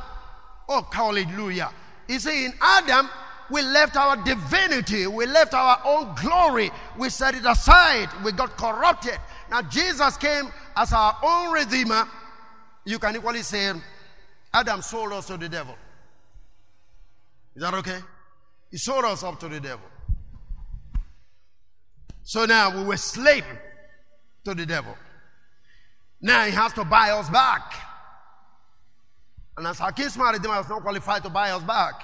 [0.68, 1.72] Oh, hallelujah.
[2.08, 3.10] You see, in Adam,
[3.50, 8.58] we left our divinity, we left our own glory, we set it aside, we got
[8.58, 9.18] corrupted.
[9.50, 12.08] Now, Jesus came as our own redeemer.
[12.86, 13.72] You can equally say,
[14.54, 15.76] Adam sold us to the devil.
[17.56, 18.00] Is that okay?
[18.72, 19.86] He sold us up to the devil.
[22.24, 23.46] So now we were slave
[24.44, 24.96] to the devil.
[26.22, 27.74] Now he has to buy us back.
[29.56, 32.04] And as our kinsman redeemer was not qualified to buy us back.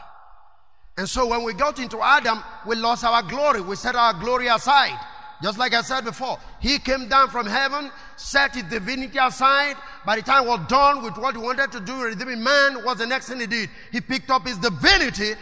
[0.97, 3.61] And so when we got into Adam, we lost our glory.
[3.61, 4.99] We set our glory aside.
[5.41, 9.75] Just like I said before, he came down from heaven, set his divinity aside.
[10.05, 13.07] By the time was done with what he wanted to do, redeeming man, was the
[13.07, 13.69] next thing he did?
[13.91, 15.33] He picked up his divinity,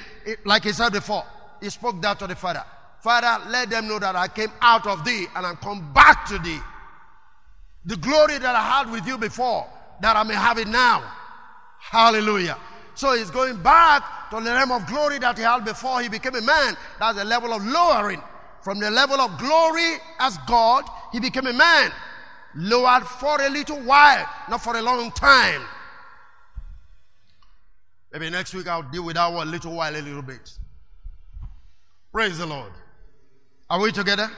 [0.43, 1.23] like he said before.
[1.61, 2.63] He spoke that to the Father.
[3.01, 6.39] Father, let them know that I came out of thee and I'm come back to
[6.39, 6.59] thee.
[7.85, 9.67] The glory that I had with you before,
[10.01, 11.03] that I may have it now.
[11.79, 12.57] Hallelujah.
[12.95, 16.35] So he's going back to the realm of glory that he had before he became
[16.35, 16.75] a man.
[16.99, 18.21] That's a level of lowering.
[18.61, 21.91] From the level of glory as God, he became a man.
[22.55, 25.61] Lowered for a little while, not for a long time.
[28.11, 30.51] Maybe next week I'll deal with that one little while, a little bit.
[32.11, 32.71] Praise the Lord.
[33.69, 34.29] Are we together?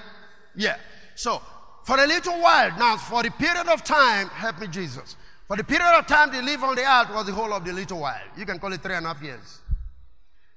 [0.56, 0.78] Yeah.
[1.16, 1.42] So,
[1.84, 5.16] for a little while, now for the period of time, help me, Jesus.
[5.48, 7.74] For the period of time they lived on the earth was the whole of the
[7.74, 8.22] little while.
[8.38, 9.60] You can call it three and a half years.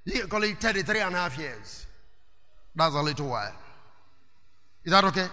[0.05, 1.87] You can call it 33 and a half years.
[2.75, 3.55] That's a little while.
[4.85, 5.27] Is that okay?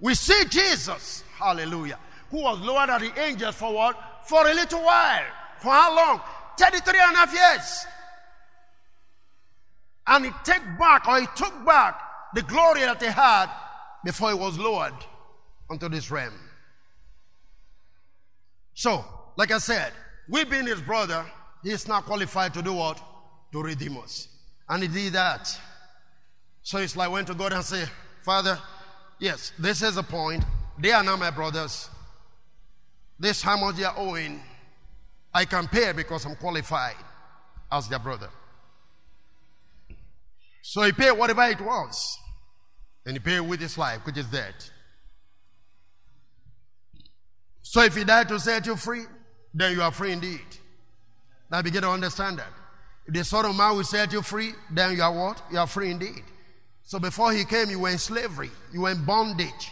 [0.00, 1.98] We see Jesus, hallelujah,
[2.30, 3.98] who was lower than the angels for what?
[4.24, 5.26] For a little while.
[5.58, 6.20] For how long?
[6.56, 7.86] 33 and a half years.
[10.06, 12.00] And he took back, or he took back
[12.34, 13.50] the glory that he had
[14.04, 14.94] before he was lowered
[15.68, 16.32] onto this realm.
[18.80, 19.04] So,
[19.36, 19.92] like I said,
[20.26, 21.26] we being his brother,
[21.62, 22.98] he is not qualified to do what?
[23.52, 24.26] To redeem us.
[24.70, 25.54] And he did that.
[26.62, 27.84] So it's like went to God and say,
[28.24, 28.58] Father,
[29.18, 30.42] yes, this is the point.
[30.78, 31.90] They are not my brothers.
[33.18, 34.40] This how much they are owing,
[35.34, 36.96] I can pay because I'm qualified
[37.70, 38.30] as their brother.
[40.62, 42.16] So he paid whatever it was.
[43.04, 44.54] And he paid with his life, which is dead.
[47.70, 49.04] So if he died to set you free,
[49.54, 50.44] then you are free indeed.
[51.52, 52.48] Now begin to understand that.
[53.06, 55.40] If the Son of Man will set you free, then you are what?
[55.52, 56.24] You are free indeed.
[56.82, 58.50] So before he came, you were in slavery.
[58.72, 59.70] You were in bondage.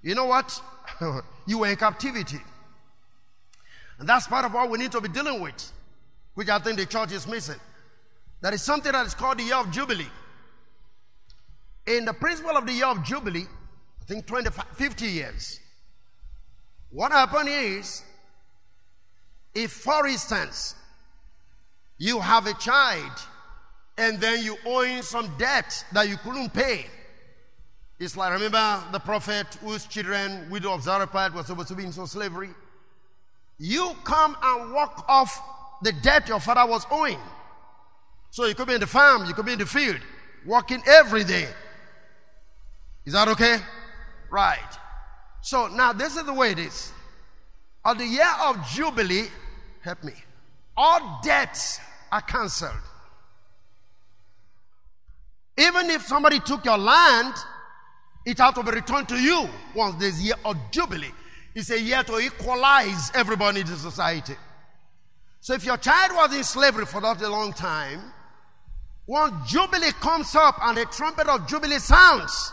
[0.00, 0.58] You know what?
[1.46, 2.40] you were in captivity.
[3.98, 5.70] And that's part of what we need to be dealing with,
[6.36, 7.60] which I think the church is missing.
[8.40, 10.08] There is something that is called the year of Jubilee.
[11.86, 13.44] In the principle of the year of Jubilee,
[14.00, 15.60] I think 20, 50 years,
[16.90, 18.02] what happened is,
[19.54, 20.74] if for instance,
[21.98, 23.12] you have a child
[23.96, 26.86] and then you owing some debt that you couldn't pay.
[27.98, 31.92] It's like, remember the prophet whose children, widow of Zarephath, was supposed to be in
[31.92, 32.50] slavery?
[33.58, 35.42] You come and walk off
[35.82, 37.18] the debt your father was owing.
[38.30, 39.98] So you could be in the farm, you could be in the field,
[40.46, 41.48] working every day.
[43.04, 43.56] Is that okay?
[44.30, 44.77] Right.
[45.48, 46.92] So now this is the way it is.
[47.82, 49.28] On the year of Jubilee,
[49.82, 50.12] help me,
[50.76, 51.80] all debts
[52.12, 52.74] are cancelled.
[55.56, 57.32] Even if somebody took your land,
[58.26, 61.12] it has to be returned to you once this year of Jubilee.
[61.54, 64.34] It's a year to equalize everybody in the society.
[65.40, 68.02] So if your child was in slavery for that a long time,
[69.06, 72.52] when Jubilee comes up and the trumpet of Jubilee sounds,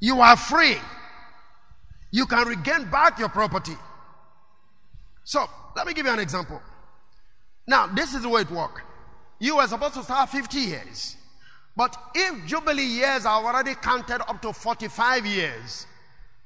[0.00, 0.76] you are free.
[2.10, 3.76] You can regain back your property.
[5.24, 5.46] So,
[5.76, 6.60] let me give you an example.
[7.66, 8.82] Now, this is the way it works.
[9.38, 11.16] You were supposed to start 50 years.
[11.76, 15.86] But if Jubilee years are already counted up to 45 years,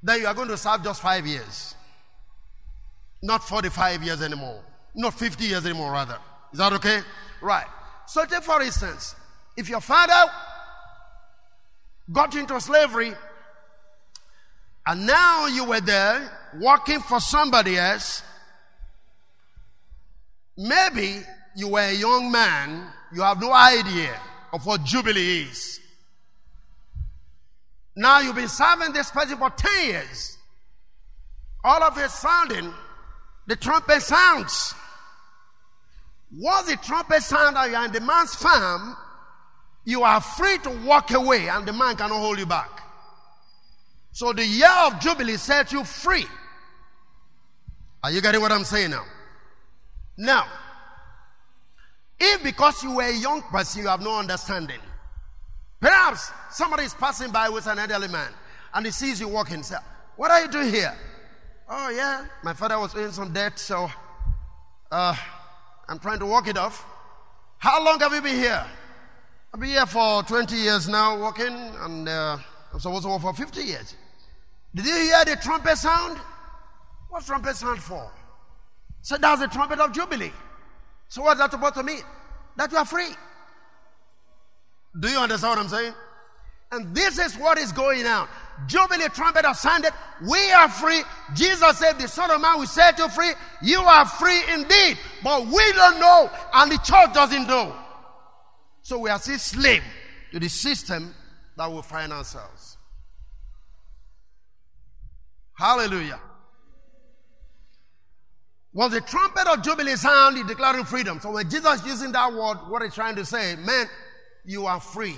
[0.03, 1.75] then you are going to serve just five years.
[3.23, 4.61] Not 45 years anymore.
[4.93, 6.19] Not 50 years anymore, rather.
[6.53, 7.01] Is that okay?
[7.41, 7.65] Right.
[8.05, 9.15] So, take for instance,
[9.57, 10.31] if your father
[12.11, 13.13] got into slavery
[14.87, 18.23] and now you were there working for somebody else,
[20.57, 21.21] maybe
[21.55, 24.19] you were a young man, you have no idea
[24.53, 25.79] of what Jubilee is.
[27.95, 30.37] Now you've been serving this person for 10 years.
[31.63, 32.73] All of a sudden,
[33.47, 34.73] the trumpet sounds.
[36.37, 38.95] Once the trumpet sounds and you are in the man's farm,
[39.85, 42.84] you are free to walk away and the man cannot hold you back.
[44.15, 46.25] So the year of Jubilee set you free.
[48.01, 49.03] Are you getting what I'm saying now?
[50.15, 50.47] Now,
[52.17, 54.79] if because you were a young person you have no understanding,
[55.81, 58.31] perhaps somebody is passing by with an elderly man
[58.73, 59.75] and he sees you walking, say,
[60.15, 60.95] What are you doing here?
[61.67, 63.91] Oh, yeah, my father was owing some debt, so
[64.93, 65.15] uh,
[65.89, 66.85] I'm trying to walk it off.
[67.57, 68.65] How long have you been here?
[69.53, 72.37] I've been here for 20 years now, working, and uh,
[72.71, 73.93] I'm supposed to work for 50 years.
[74.75, 76.19] Did you hear the trumpet sound?
[77.09, 78.11] What's trumpet sound for?
[79.01, 80.33] So that's the trumpet of Jubilee.
[81.07, 82.01] So what's that supposed to mean?
[82.57, 83.09] That you are free.
[84.99, 85.93] Do you understand what I'm saying?
[86.71, 88.27] And this is what is going on.
[88.67, 89.91] Jubilee trumpet has sounded.
[90.27, 91.03] We are free.
[91.33, 93.31] Jesus said, The Son of Man will set you free.
[93.61, 94.97] You are free indeed.
[95.23, 97.75] But we don't know, and the church doesn't know.
[98.81, 99.83] So we are still slave
[100.31, 101.13] to the system
[101.57, 102.54] that we find ourselves.
[105.55, 106.19] Hallelujah.
[108.73, 111.19] Was the trumpet of Jubilee sound, he declaring freedom.
[111.21, 113.87] So when Jesus using that word, what he's trying to say, man,
[114.43, 115.15] you are free.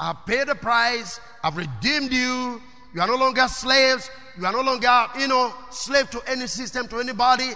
[0.00, 1.20] I've paid the price.
[1.42, 2.62] I've redeemed you.
[2.94, 4.10] You are no longer slaves.
[4.38, 7.50] You are no longer, you know, slave to any system, to anybody.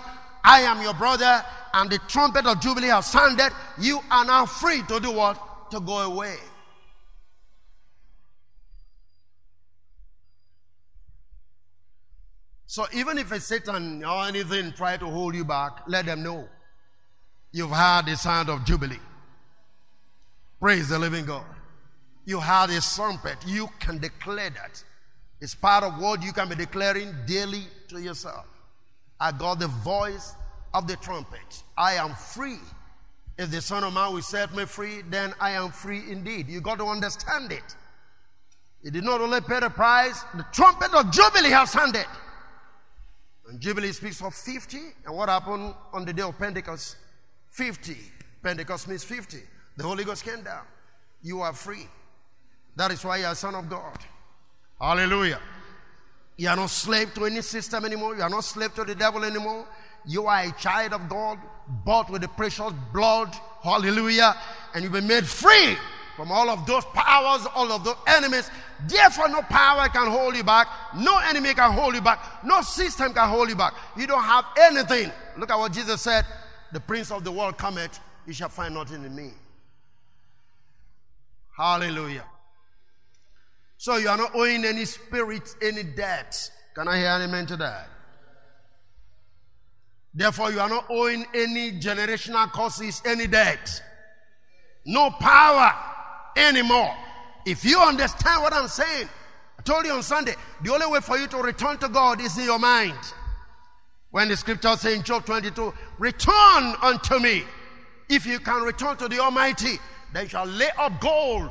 [0.44, 3.50] I am your brother, and the trumpet of Jubilee has sounded.
[3.78, 5.70] You are now free to do what?
[5.70, 6.36] To go away.
[12.70, 16.46] So even if a Satan or anything try to hold you back, let them know
[17.50, 19.00] you've heard the sound of Jubilee.
[20.60, 21.46] Praise the living God.
[22.26, 23.38] You heard a trumpet.
[23.46, 24.84] You can declare that.
[25.40, 28.44] It's part of what you can be declaring daily to yourself.
[29.18, 30.34] I got the voice
[30.74, 31.62] of the trumpet.
[31.78, 32.58] I am free.
[33.38, 36.50] If the Son of Man will set me free, then I am free indeed.
[36.50, 37.76] You got to understand it.
[38.84, 42.04] He did not only pay the price, the trumpet of Jubilee has sounded.
[43.48, 44.78] And Jubilee speaks of 50.
[45.06, 46.96] And what happened on the day of Pentecost?
[47.50, 47.96] 50.
[48.42, 49.38] Pentecost means 50.
[49.76, 50.64] The Holy Ghost came down.
[51.22, 51.88] You are free.
[52.76, 53.98] That is why you are a son of God.
[54.80, 55.40] Hallelujah.
[56.36, 58.14] You are not slave to any system anymore.
[58.14, 59.66] You are not slave to the devil anymore.
[60.06, 61.38] You are a child of God,
[61.84, 63.34] bought with the precious blood.
[63.62, 64.36] Hallelujah.
[64.74, 65.76] And you've been made free
[66.16, 68.50] from all of those powers, all of those enemies.
[68.86, 70.68] Therefore, no power can hold you back.
[70.96, 72.44] No enemy can hold you back.
[72.44, 73.74] No system can hold you back.
[73.96, 75.10] You don't have anything.
[75.36, 76.24] Look at what Jesus said
[76.72, 79.30] The prince of the world cometh, he shall find nothing in me.
[81.56, 82.24] Hallelujah.
[83.78, 86.50] So you are not owing any spirit any debt.
[86.74, 87.88] Can I hear an amen to that?
[90.14, 93.82] Therefore, you are not owing any generational causes any debt.
[94.84, 95.72] No power
[96.36, 96.94] anymore.
[97.46, 99.08] If you understand what I'm saying,
[99.58, 102.36] I told you on Sunday, the only way for you to return to God is
[102.38, 102.98] in your mind.
[104.10, 107.44] When the scripture says in Job 22, return unto me.
[108.08, 109.78] If you can return to the Almighty,
[110.14, 111.50] they shall lay up gold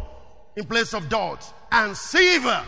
[0.55, 2.63] in place of dust and silver.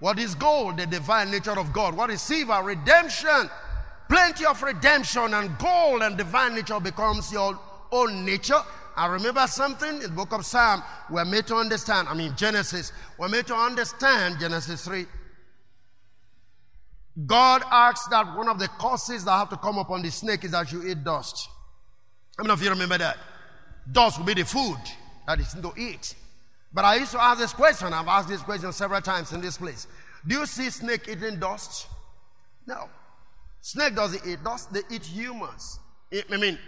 [0.00, 0.76] What is gold?
[0.76, 1.96] The divine nature of God.
[1.96, 2.62] What is silver?
[2.62, 3.48] Redemption.
[4.10, 7.58] Plenty of redemption and gold and divine nature becomes your
[7.90, 8.60] own nature
[8.96, 12.08] I remember something in the book of Psalm we're made to understand.
[12.08, 12.92] I mean, Genesis.
[13.18, 15.06] We're made to understand Genesis 3.
[17.26, 20.50] God asks that one of the causes that have to come upon the snake is
[20.50, 21.48] that you eat dust.
[22.36, 23.16] How many of you remember that?
[23.90, 24.78] Dust will be the food
[25.26, 26.14] that is to eat.
[26.72, 27.92] But I used to ask this question.
[27.92, 29.86] I've asked this question several times in this place.
[30.26, 31.86] Do you see snake eating dust?
[32.66, 32.88] No.
[33.60, 34.72] Snake doesn't eat dust.
[34.72, 35.78] They eat humans.
[36.12, 36.58] I mean,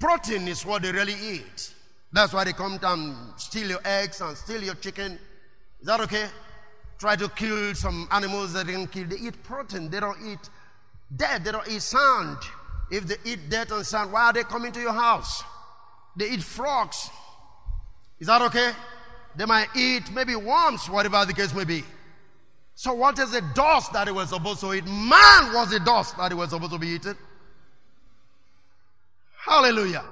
[0.00, 1.74] Protein is what they really eat.
[2.10, 5.12] That's why they come and steal your eggs and steal your chicken.
[5.80, 6.26] Is that okay?
[6.98, 9.06] Try to kill some animals that they can kill.
[9.06, 9.90] They eat protein.
[9.90, 10.50] They don't eat
[11.14, 11.44] dead.
[11.44, 12.38] They don't eat sand.
[12.90, 15.44] If they eat dead and sand, why are they coming to your house?
[16.16, 17.10] They eat frogs.
[18.18, 18.72] Is that okay?
[19.36, 21.84] They might eat maybe worms, whatever the case may be.
[22.74, 24.86] So what is the dust that he was supposed to eat?
[24.86, 27.16] Man was the dust that he was supposed to be eaten.
[29.44, 30.04] Hallelujah.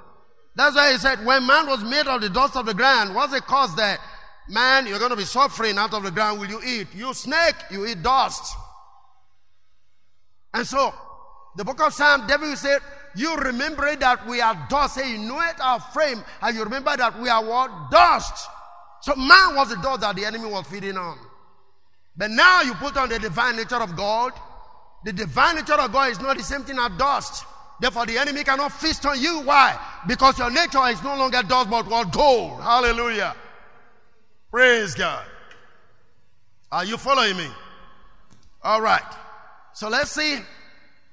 [0.55, 3.33] That's why he said, when man was made of the dust of the ground, what's
[3.33, 3.99] the cause there?
[4.49, 6.41] Man, you're going to be suffering out of the ground.
[6.41, 6.89] Will you eat?
[6.95, 8.57] You snake, you eat dust.
[10.55, 10.93] And so,
[11.57, 12.81] the book of Psalm, David said,
[13.15, 14.95] you remember that we are dust.
[14.95, 17.91] Say, you know it, our frame, and you remember that we are what?
[17.91, 18.49] Dust.
[19.03, 21.19] So man was the dust that the enemy was feeding on.
[22.17, 24.33] But now you put on the divine nature of God.
[25.05, 27.45] The divine nature of God is not the same thing as dust.
[27.81, 29.41] Therefore, the enemy cannot feast on you.
[29.43, 29.79] Why?
[30.07, 32.61] Because your nature is no longer dust, but what gold.
[32.61, 33.37] Hallelujah.
[34.51, 35.25] Praise God.
[36.73, 37.49] Are you following me?
[38.63, 39.03] All right.
[39.73, 40.39] So let's see.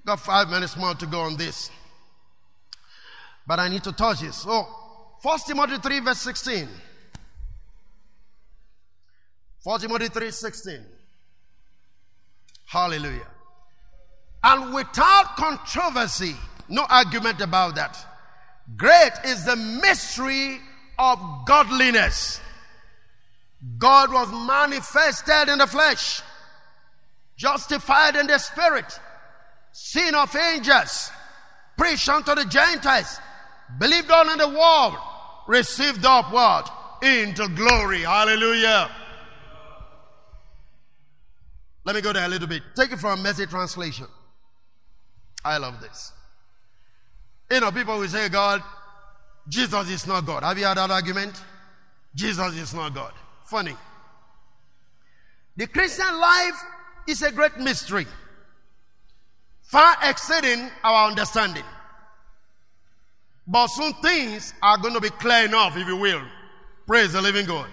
[0.05, 1.69] Got five minutes more to go on this.
[3.47, 4.37] But I need to touch this.
[4.37, 4.63] So,
[5.21, 6.67] 1 Timothy 3, verse 16.
[9.63, 10.85] 1 Timothy 3, 16.
[12.65, 13.27] Hallelujah.
[14.43, 16.35] And without controversy,
[16.69, 17.97] no argument about that.
[18.75, 20.59] Great is the mystery
[20.97, 22.39] of godliness.
[23.77, 26.21] God was manifested in the flesh,
[27.37, 28.99] justified in the spirit,
[29.71, 31.11] seen of angels,
[31.77, 33.19] preached unto the Gentiles,
[33.79, 34.95] believed on in the world,
[35.47, 36.71] received up what?
[37.03, 38.01] Into glory.
[38.01, 38.89] Hallelujah.
[41.83, 42.63] Let me go there a little bit.
[42.75, 44.07] Take it from a message translation.
[45.43, 46.13] I love this.
[47.49, 48.63] You know, people will say, God,
[49.47, 50.43] Jesus is not God.
[50.43, 51.41] Have you had that argument?
[52.15, 53.13] Jesus is not God.
[53.45, 53.75] Funny.
[55.55, 56.63] The Christian life
[57.07, 58.07] is a great mystery,
[59.61, 61.63] far exceeding our understanding.
[63.47, 66.21] But some things are going to be clear enough, if you will.
[66.87, 67.69] Praise the living God.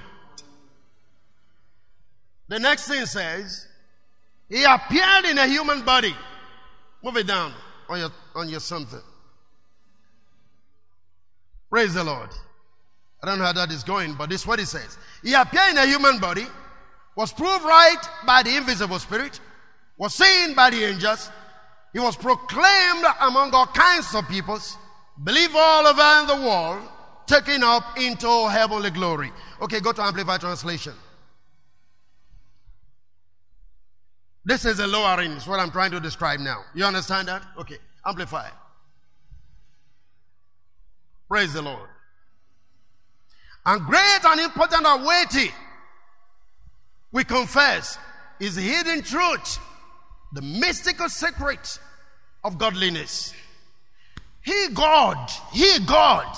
[2.49, 3.66] The next thing says,
[4.49, 6.14] He appeared in a human body.
[7.03, 7.53] Move it down
[7.89, 9.01] on your, on your something.
[11.73, 12.29] Praise the Lord.
[13.23, 14.99] I don't know how that is going, but this is what he says.
[15.23, 16.45] He appeared in a human body,
[17.16, 17.97] was proved right
[18.27, 19.41] by the invisible spirit,
[19.97, 21.31] was seen by the angels,
[21.95, 24.77] he was proclaimed among all kinds of peoples,
[25.25, 26.87] believed all over the world,
[27.27, 29.33] taken up into heavenly glory.
[29.62, 30.93] Okay, go to Amplified Translation.
[34.45, 36.64] This is a lowering, is what I'm trying to describe now.
[36.75, 37.43] You understand that?
[37.59, 38.51] Okay, Amplify.
[41.33, 41.89] Praise the Lord.
[43.64, 45.51] And great and important and weighty,
[47.11, 47.97] we confess,
[48.39, 49.59] is hidden truth,
[50.35, 51.78] the mystical secret
[52.45, 53.33] of godliness.
[54.43, 56.37] He, God, He, God,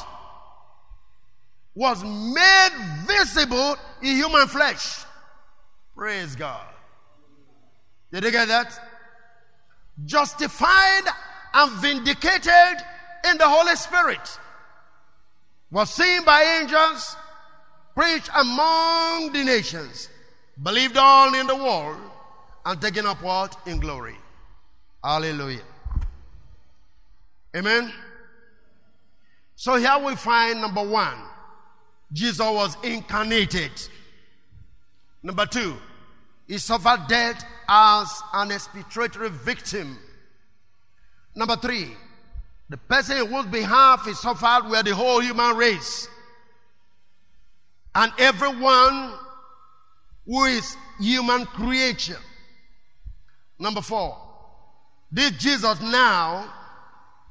[1.74, 5.04] was made visible in human flesh.
[5.96, 6.72] Praise God.
[8.12, 8.78] Did you get that?
[10.04, 11.02] Justified
[11.52, 12.76] and vindicated
[13.28, 14.38] in the Holy Spirit
[15.74, 17.16] was seen by angels,
[17.96, 20.08] preached among the nations,
[20.62, 21.98] believed on in the world,
[22.64, 23.56] and taken up what?
[23.66, 24.14] In glory.
[25.02, 25.64] Hallelujah.
[27.56, 27.92] Amen.
[29.56, 31.18] So here we find number one,
[32.12, 33.72] Jesus was incarnated.
[35.24, 35.74] Number two,
[36.46, 39.98] he suffered death as an expiatory victim.
[41.34, 41.96] Number three,
[42.68, 46.08] the person in whose behalf he suffered were the whole human race.
[47.94, 49.14] And everyone
[50.26, 52.18] who is human creature.
[53.58, 54.16] Number four,
[55.12, 56.52] this Jesus now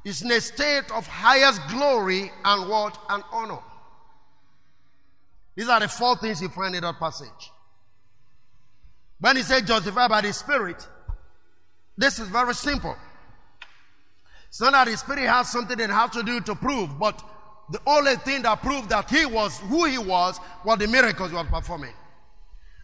[0.06, 2.98] is in a state of highest glory and what?
[3.10, 3.60] And honor.
[5.56, 7.52] These are the four things you find in that passage.
[9.20, 10.88] When he said justified by the Spirit,
[11.98, 12.96] this is very simple.
[14.54, 17.20] It's not that the Spirit has something it has to do to prove, but
[17.72, 21.36] the only thing that proved that he was who he was were the miracles he
[21.36, 21.96] was performing.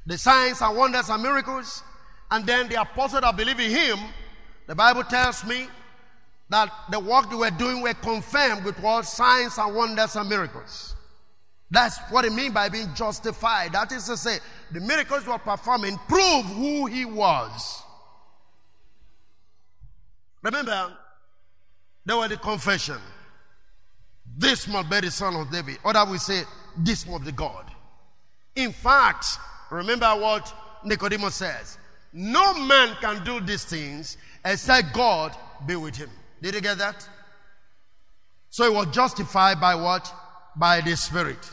[0.08, 1.84] The signs and wonders and miracles.
[2.32, 4.00] And then the apostles that believe in him,
[4.66, 5.68] the Bible tells me
[6.50, 10.96] that the work they were doing were confirmed with all signs and wonders and miracles.
[11.70, 13.74] That's what it means by being justified.
[13.74, 14.40] That is to say,
[14.72, 17.84] the miracles was performing prove who he was.
[20.42, 20.98] Remember,
[22.10, 22.98] there were the confession.
[24.36, 25.78] This must be the son of David.
[25.84, 26.42] Or that we say,
[26.76, 27.66] this must be God.
[28.56, 29.28] In fact,
[29.70, 30.52] remember what
[30.84, 31.78] Nicodemus says.
[32.12, 35.38] No man can do these things except God
[35.68, 36.10] be with him.
[36.42, 37.08] Did you get that?
[38.50, 40.12] So he was justified by what?
[40.56, 41.48] By the Spirit.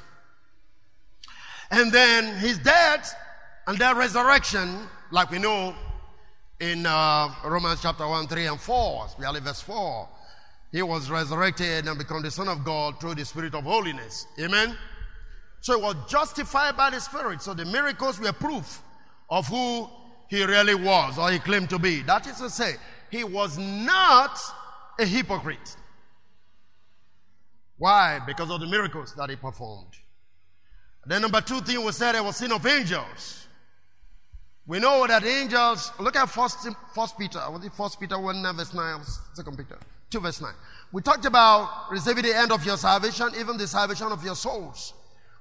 [1.70, 3.14] And then his death
[3.66, 5.74] And that resurrection, like we know
[6.61, 10.09] in uh, Romans chapter 1, 3, and 4, especially verse 4,
[10.77, 14.27] he was resurrected and become the Son of God through the Spirit of holiness.
[14.39, 14.77] Amen?
[15.62, 17.41] So he was justified by the Spirit.
[17.41, 18.83] So the miracles were proof
[19.31, 19.89] of who
[20.29, 22.03] he really was or he claimed to be.
[22.03, 22.74] That is to say,
[23.11, 24.39] he was not
[25.01, 25.77] a hypocrite.
[27.79, 28.20] Why?
[28.27, 29.95] Because of the miracles that he performed.
[31.07, 33.47] Then number two thing we said it was sin of angels.
[34.66, 38.74] We know that angels, look at first, first Peter, was it first Peter 1 verse
[38.74, 39.01] 9,
[39.33, 39.79] second Peter
[40.11, 40.52] 2 verse 9.
[40.92, 44.94] We talked about receiving the end of your salvation, even the salvation of your souls.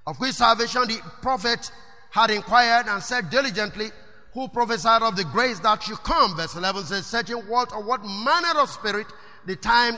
[0.07, 1.72] Of which salvation the prophet
[2.11, 3.89] had inquired and said diligently,
[4.34, 6.36] who prophesied of the grace that should come.
[6.36, 9.07] Verse 11 says, searching what or what manner of spirit
[9.45, 9.95] the time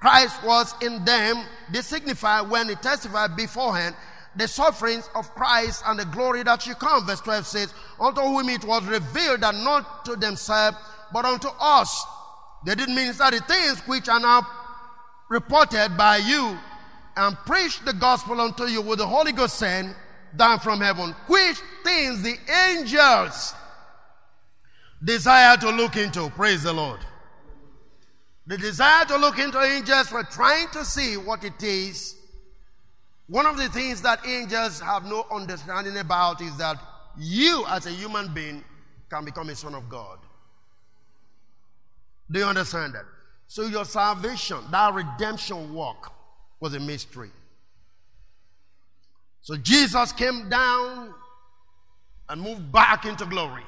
[0.00, 3.94] Christ was in them, they signify when he testified beforehand
[4.34, 7.06] the sufferings of Christ and the glory that should come.
[7.06, 10.76] Verse 12 says, unto whom it was revealed that not to themselves,
[11.12, 12.04] but unto us.
[12.66, 14.44] They didn't minister the things which are now
[15.30, 16.58] reported by you
[17.16, 19.94] and preach the gospel unto you with the Holy Ghost sent
[20.34, 22.36] down from heaven, which things the
[22.68, 23.54] angels
[25.02, 26.28] desire to look into.
[26.30, 26.98] Praise the Lord.
[28.48, 32.16] The desire to look into angels, we're trying to see what it is.
[33.28, 36.78] One of the things that angels have no understanding about is that
[37.16, 38.64] you, as a human being,
[39.08, 40.18] can become a son of God.
[42.30, 43.04] Do you understand that?
[43.46, 46.12] So, your salvation, that redemption work,
[46.60, 47.30] was a mystery.
[49.42, 51.14] So, Jesus came down
[52.28, 53.62] and moved back into glory.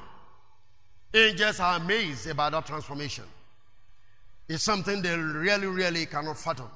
[1.13, 3.23] Angels are amazed about that transformation.
[4.47, 6.69] It's something they really, really cannot fathom.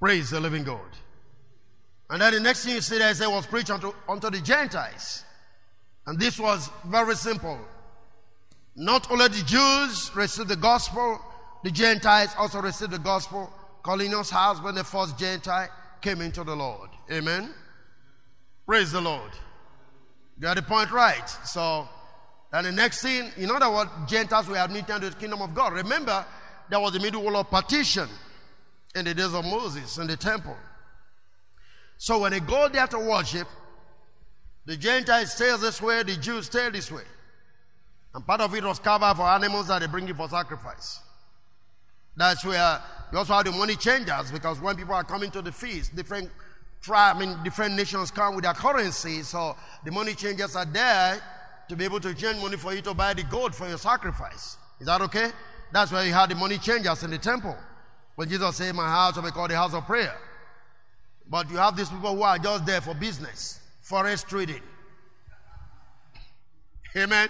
[0.00, 0.80] Praise the living God.
[2.08, 5.24] And then the next thing you see there, it was preached unto, unto the Gentiles.
[6.06, 7.58] And this was very simple.
[8.76, 11.20] Not only the Jews received the gospel,
[11.64, 13.52] the Gentiles also received the gospel.
[13.82, 15.68] Cornelius' house, when the first Gentile
[16.00, 16.90] came into the Lord.
[17.10, 17.54] Amen.
[18.66, 19.30] Praise the Lord.
[20.36, 21.28] You got the point right.
[21.44, 21.88] So
[22.52, 25.72] and the next thing, know that what Gentiles were admitted to the kingdom of God.
[25.72, 26.24] Remember,
[26.68, 28.08] there was a middle wall of partition
[28.94, 30.56] in the days of Moses in the temple.
[31.96, 33.46] So when they go there to worship,
[34.66, 37.04] the Gentiles stay this way, the Jews stay this way.
[38.14, 41.00] And part of it was covered for animals that they bring in for sacrifice.
[42.16, 42.82] That's where
[43.12, 46.30] you also have the money changers because when people are coming to the feast, different
[46.82, 49.22] tribe, I mean, different nations come with their currency.
[49.22, 51.20] So the money changers are there
[51.68, 54.56] to be able to change money for you to buy the gold for your sacrifice.
[54.80, 55.30] Is that okay?
[55.72, 57.56] That's why you had the money changers in the temple.
[58.16, 60.14] When Jesus said, My house will be called the house of prayer.
[61.28, 64.62] But you have these people who are just there for business, forex trading.
[66.96, 67.28] Amen.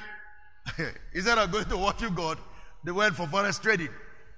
[1.14, 2.38] Instead of going to worship God,
[2.84, 3.88] they went for forex trading.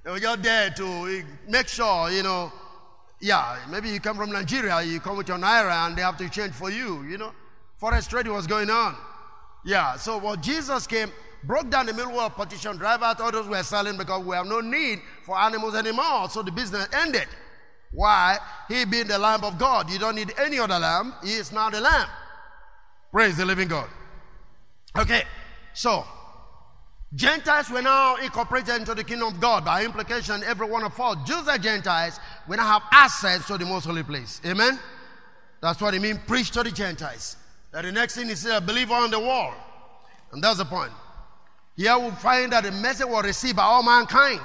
[0.04, 2.52] They were just there to eh, make sure, you know,
[3.20, 6.28] yeah, maybe you come from Nigeria, you come with your naira and they have to
[6.28, 7.32] change for you, you know.
[7.80, 8.96] Forex trading was going on.
[9.64, 11.10] Yeah, so when Jesus came,
[11.44, 14.34] broke down the middle of partition, drive out all those who were selling because we
[14.34, 16.28] have no need for animals anymore.
[16.30, 17.28] So the business ended.
[17.92, 18.38] Why?
[18.68, 19.90] He being the Lamb of God.
[19.90, 21.14] You don't need any other lamb.
[21.22, 22.08] He is now the Lamb.
[23.12, 23.88] Praise the living God.
[24.96, 25.22] Okay,
[25.74, 26.04] so
[27.14, 29.64] Gentiles were now incorporated into the kingdom of God.
[29.64, 32.18] By implication, every one of us, Jews and Gentiles,
[32.48, 34.40] we now have access to the most holy place.
[34.46, 34.78] Amen?
[35.60, 37.36] That's what it means, preach to the Gentiles.
[37.70, 39.52] That the next thing is a believer on the wall.
[40.32, 40.92] And that's the point.
[41.76, 44.40] Here we find that the message was received by all mankind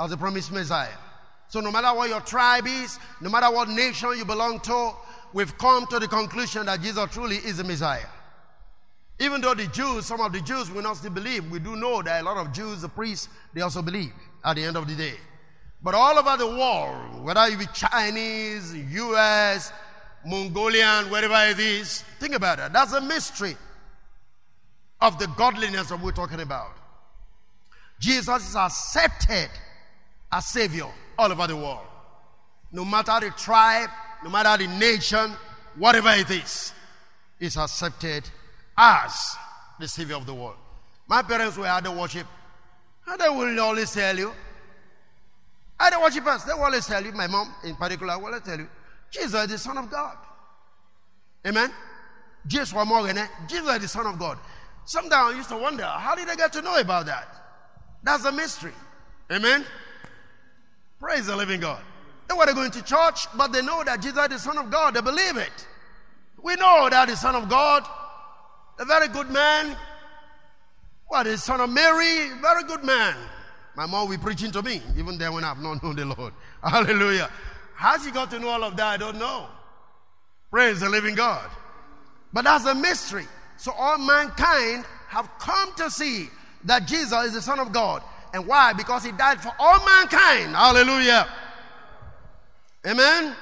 [0.00, 0.88] as the promised Messiah.
[1.48, 4.92] So no matter what your tribe is, no matter what nation you belong to,
[5.34, 8.06] we've come to the conclusion that Jesus truly is the Messiah.
[9.20, 12.02] Even though the Jews, some of the Jews will not still believe, we do know
[12.02, 14.12] that a lot of Jews, the priests, they also believe
[14.44, 15.14] at the end of the day.
[15.82, 19.72] But all over the world, whether you be Chinese, US,
[20.24, 22.02] Mongolian, wherever it is.
[22.18, 22.72] Think about it.
[22.72, 23.56] That's a mystery
[25.00, 26.72] of the godliness that we're talking about.
[27.98, 29.50] Jesus is accepted
[30.32, 30.86] as Savior
[31.18, 31.86] all over the world.
[32.72, 33.90] No matter the tribe,
[34.22, 35.32] no matter the nation,
[35.76, 36.72] whatever it is,
[37.38, 38.28] is accepted
[38.76, 39.36] as
[39.78, 40.56] the Savior of the world.
[41.06, 42.26] My parents were at the worship,
[43.06, 44.32] and they will always tell you,
[45.78, 48.68] at the worshipers, they will always tell you, my mom in particular will tell you,
[49.10, 50.16] Jesus is the Son of God.
[51.46, 51.70] Amen?
[52.46, 54.38] Jesus was more than Jesus is the Son of God.
[54.84, 57.28] Sometimes I used to wonder, how did I get to know about that?
[58.02, 58.72] That's a mystery.
[59.30, 59.64] Amen?
[61.00, 61.82] Praise the living God.
[62.28, 64.94] They were going to church, but they know that Jesus is the Son of God.
[64.94, 65.66] They believe it.
[66.42, 67.86] We know that the Son of God
[68.78, 69.76] a very good man.
[71.08, 72.30] What is son of Mary?
[72.40, 73.16] Very good man.
[73.76, 76.32] My mom will be preaching to me, even then when I've not known the Lord.
[76.62, 77.30] Hallelujah.
[77.74, 78.86] How's he got to know all of that?
[78.86, 79.46] I don't know.
[80.50, 81.50] Praise the living God.
[82.32, 83.26] But that's a mystery.
[83.56, 86.28] So all mankind have come to see
[86.64, 88.02] that Jesus is the Son of God.
[88.32, 88.72] And why?
[88.72, 90.54] Because he died for all mankind.
[90.54, 91.28] Hallelujah.
[92.86, 93.34] Amen.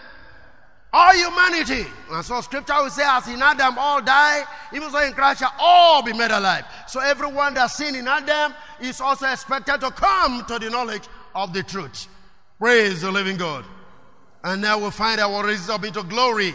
[0.94, 1.86] All humanity.
[2.10, 4.42] And so scripture will say, as in Adam all die,
[4.74, 6.64] even so in Christ shall all be made alive.
[6.86, 11.54] So everyone that's seen in Adam is also expected to come to the knowledge of
[11.54, 12.08] the truth.
[12.58, 13.64] Praise the living God.
[14.44, 16.54] And now we'll find what received up into glory.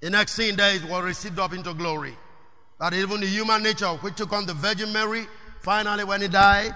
[0.00, 2.16] The next scene there is what received up into glory.
[2.78, 5.26] That even the human nature which took on the Virgin Mary,
[5.60, 6.72] finally when he died,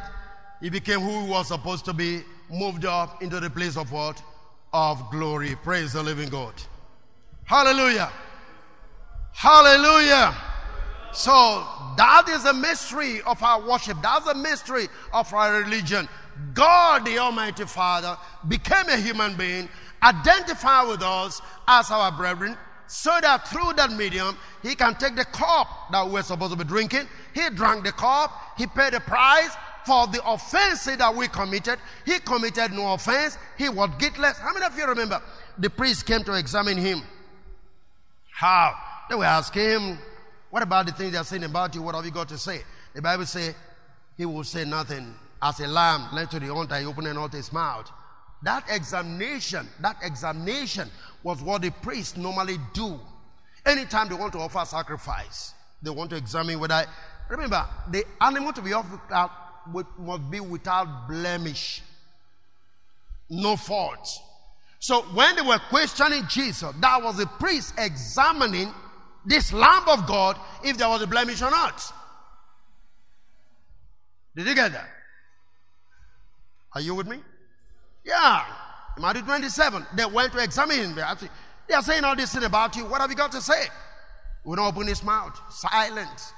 [0.61, 4.21] he became who he was supposed to be, moved up into the place of what?
[4.73, 5.55] Of glory.
[5.63, 6.55] Praise the living God.
[7.45, 8.11] Hallelujah.
[9.33, 10.35] Hallelujah.
[11.13, 11.67] So
[11.99, 13.99] that is a mystery of our worship.
[14.03, 16.09] That's a mystery of our religion.
[16.55, 18.17] God, the Almighty Father,
[18.49, 19.69] became a human being,
[20.03, 22.57] identified with us as our brethren,
[22.87, 26.65] so that through that medium, he can take the cup that we're supposed to be
[26.65, 27.07] drinking.
[27.35, 29.55] He drank the cup, he paid the price
[29.85, 31.79] for the offense that we committed.
[32.05, 34.39] He committed no offense, he was guiltless.
[34.39, 35.21] How many of you remember?
[35.59, 37.03] The priest came to examine him.
[38.31, 38.75] How?
[39.09, 39.99] They were asking him,
[40.51, 41.83] What about the things they're saying about you?
[41.83, 42.63] What have you got to say?
[42.95, 43.55] The Bible says,
[44.17, 45.15] He will say nothing.
[45.41, 47.91] As a lamb led to the altar, he opened not his mouth.
[48.43, 50.91] That examination, that examination
[51.23, 52.99] was what the priests normally do.
[53.65, 56.85] Anytime they want to offer sacrifice, they want to examine whether.
[57.29, 59.29] Remember, the animal to be offered uh,
[59.99, 61.83] must be without blemish,
[63.31, 64.09] no fault.
[64.79, 68.73] So when they were questioning Jesus, that was the priest examining
[69.25, 71.81] this Lamb of God if there was a blemish or not.
[74.35, 74.89] Did you get that?
[76.75, 77.21] Are you with me?
[78.05, 78.45] Yeah.
[78.99, 79.87] Matthew 27.
[79.95, 80.95] They went to examine him.
[80.97, 82.85] They are saying all this thing about you.
[82.87, 83.69] What have you got to say?
[84.45, 85.39] We don't open his mouth.
[85.51, 86.33] Silence.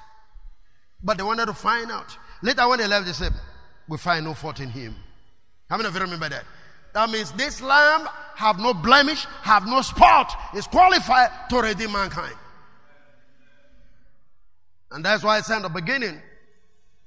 [1.03, 2.19] But they wanted to find out.
[2.45, 3.33] Later when they left, they said,
[3.89, 4.95] We find no fault in him.
[5.71, 6.45] How many of you remember that?
[6.93, 12.37] That means this lamb have no blemish, have no spot, is qualified to redeem mankind.
[14.93, 16.21] And that's why I said in the beginning,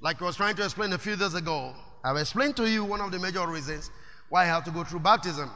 [0.01, 2.99] like I was trying to explain a few days ago, I've explained to you one
[2.99, 3.91] of the major reasons
[4.29, 5.51] why I have to go through baptism.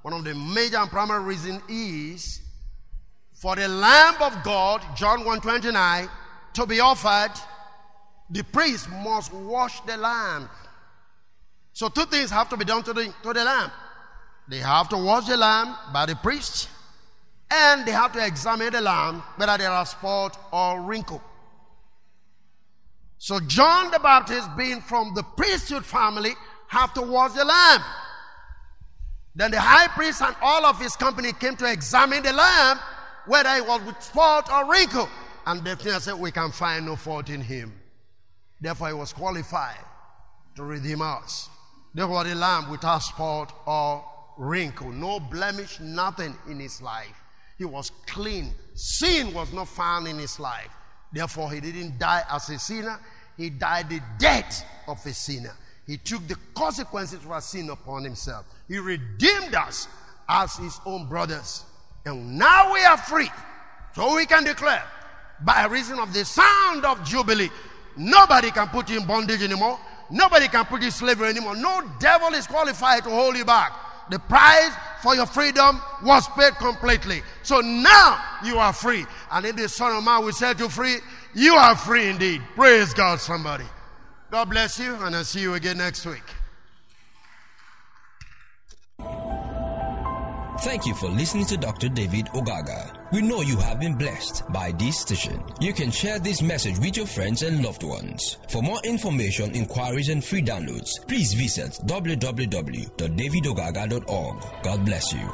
[0.00, 2.40] One of the major and primary reasons is
[3.34, 6.08] for the Lamb of God, John 129,
[6.54, 7.38] to be offered,
[8.30, 10.48] the priest must wash the lamb.
[11.72, 13.70] So two things have to be done to the, to the lamb.
[14.48, 16.68] They have to wash the lamb by the priest,
[17.50, 21.22] and they have to examine the lamb whether there are spot or wrinkle.
[23.18, 26.32] So John the Baptist, being from the priesthood family,
[26.68, 27.82] have to wash the lamb.
[29.34, 32.78] Then the high priest and all of his company came to examine the lamb,
[33.26, 35.08] whether it was with spot or wrinkle.
[35.46, 37.72] And they said, We can find no fault in him.
[38.60, 39.84] Therefore, he was qualified
[40.56, 41.48] to redeem us.
[41.94, 44.04] Therefore, the lamb without spot or
[44.36, 47.22] wrinkle, no blemish, nothing in his life.
[47.56, 48.52] He was clean.
[48.74, 50.70] Sin was not found in his life.
[51.12, 53.00] Therefore, he didn't die as a sinner,
[53.36, 55.54] he died the death of a sinner.
[55.86, 58.44] He took the consequences of our sin upon himself.
[58.68, 59.88] He redeemed us
[60.28, 61.64] as his own brothers.
[62.04, 63.30] And now we are free.
[63.94, 64.84] So we can declare,
[65.44, 67.50] by reason of the sound of Jubilee,
[67.98, 69.78] nobody can put you in bondage anymore.
[70.10, 71.56] Nobody can put you in slavery anymore.
[71.56, 73.72] No devil is qualified to hold you back.
[74.10, 74.72] The price
[75.02, 77.22] for your freedom was paid completely.
[77.42, 79.04] So now you are free.
[79.30, 80.96] And in the Son of Man will set you free.
[81.34, 82.40] You are free indeed.
[82.54, 83.64] Praise God, somebody.
[84.30, 86.22] God bless you, and I'll see you again next week.
[90.62, 91.88] Thank you for listening to Dr.
[91.88, 92.92] David Ogaga.
[93.12, 95.40] We know you have been blessed by this station.
[95.60, 98.38] You can share this message with your friends and loved ones.
[98.48, 104.36] For more information, inquiries, and free downloads, please visit www.davidogaga.org.
[104.64, 105.30] God bless you.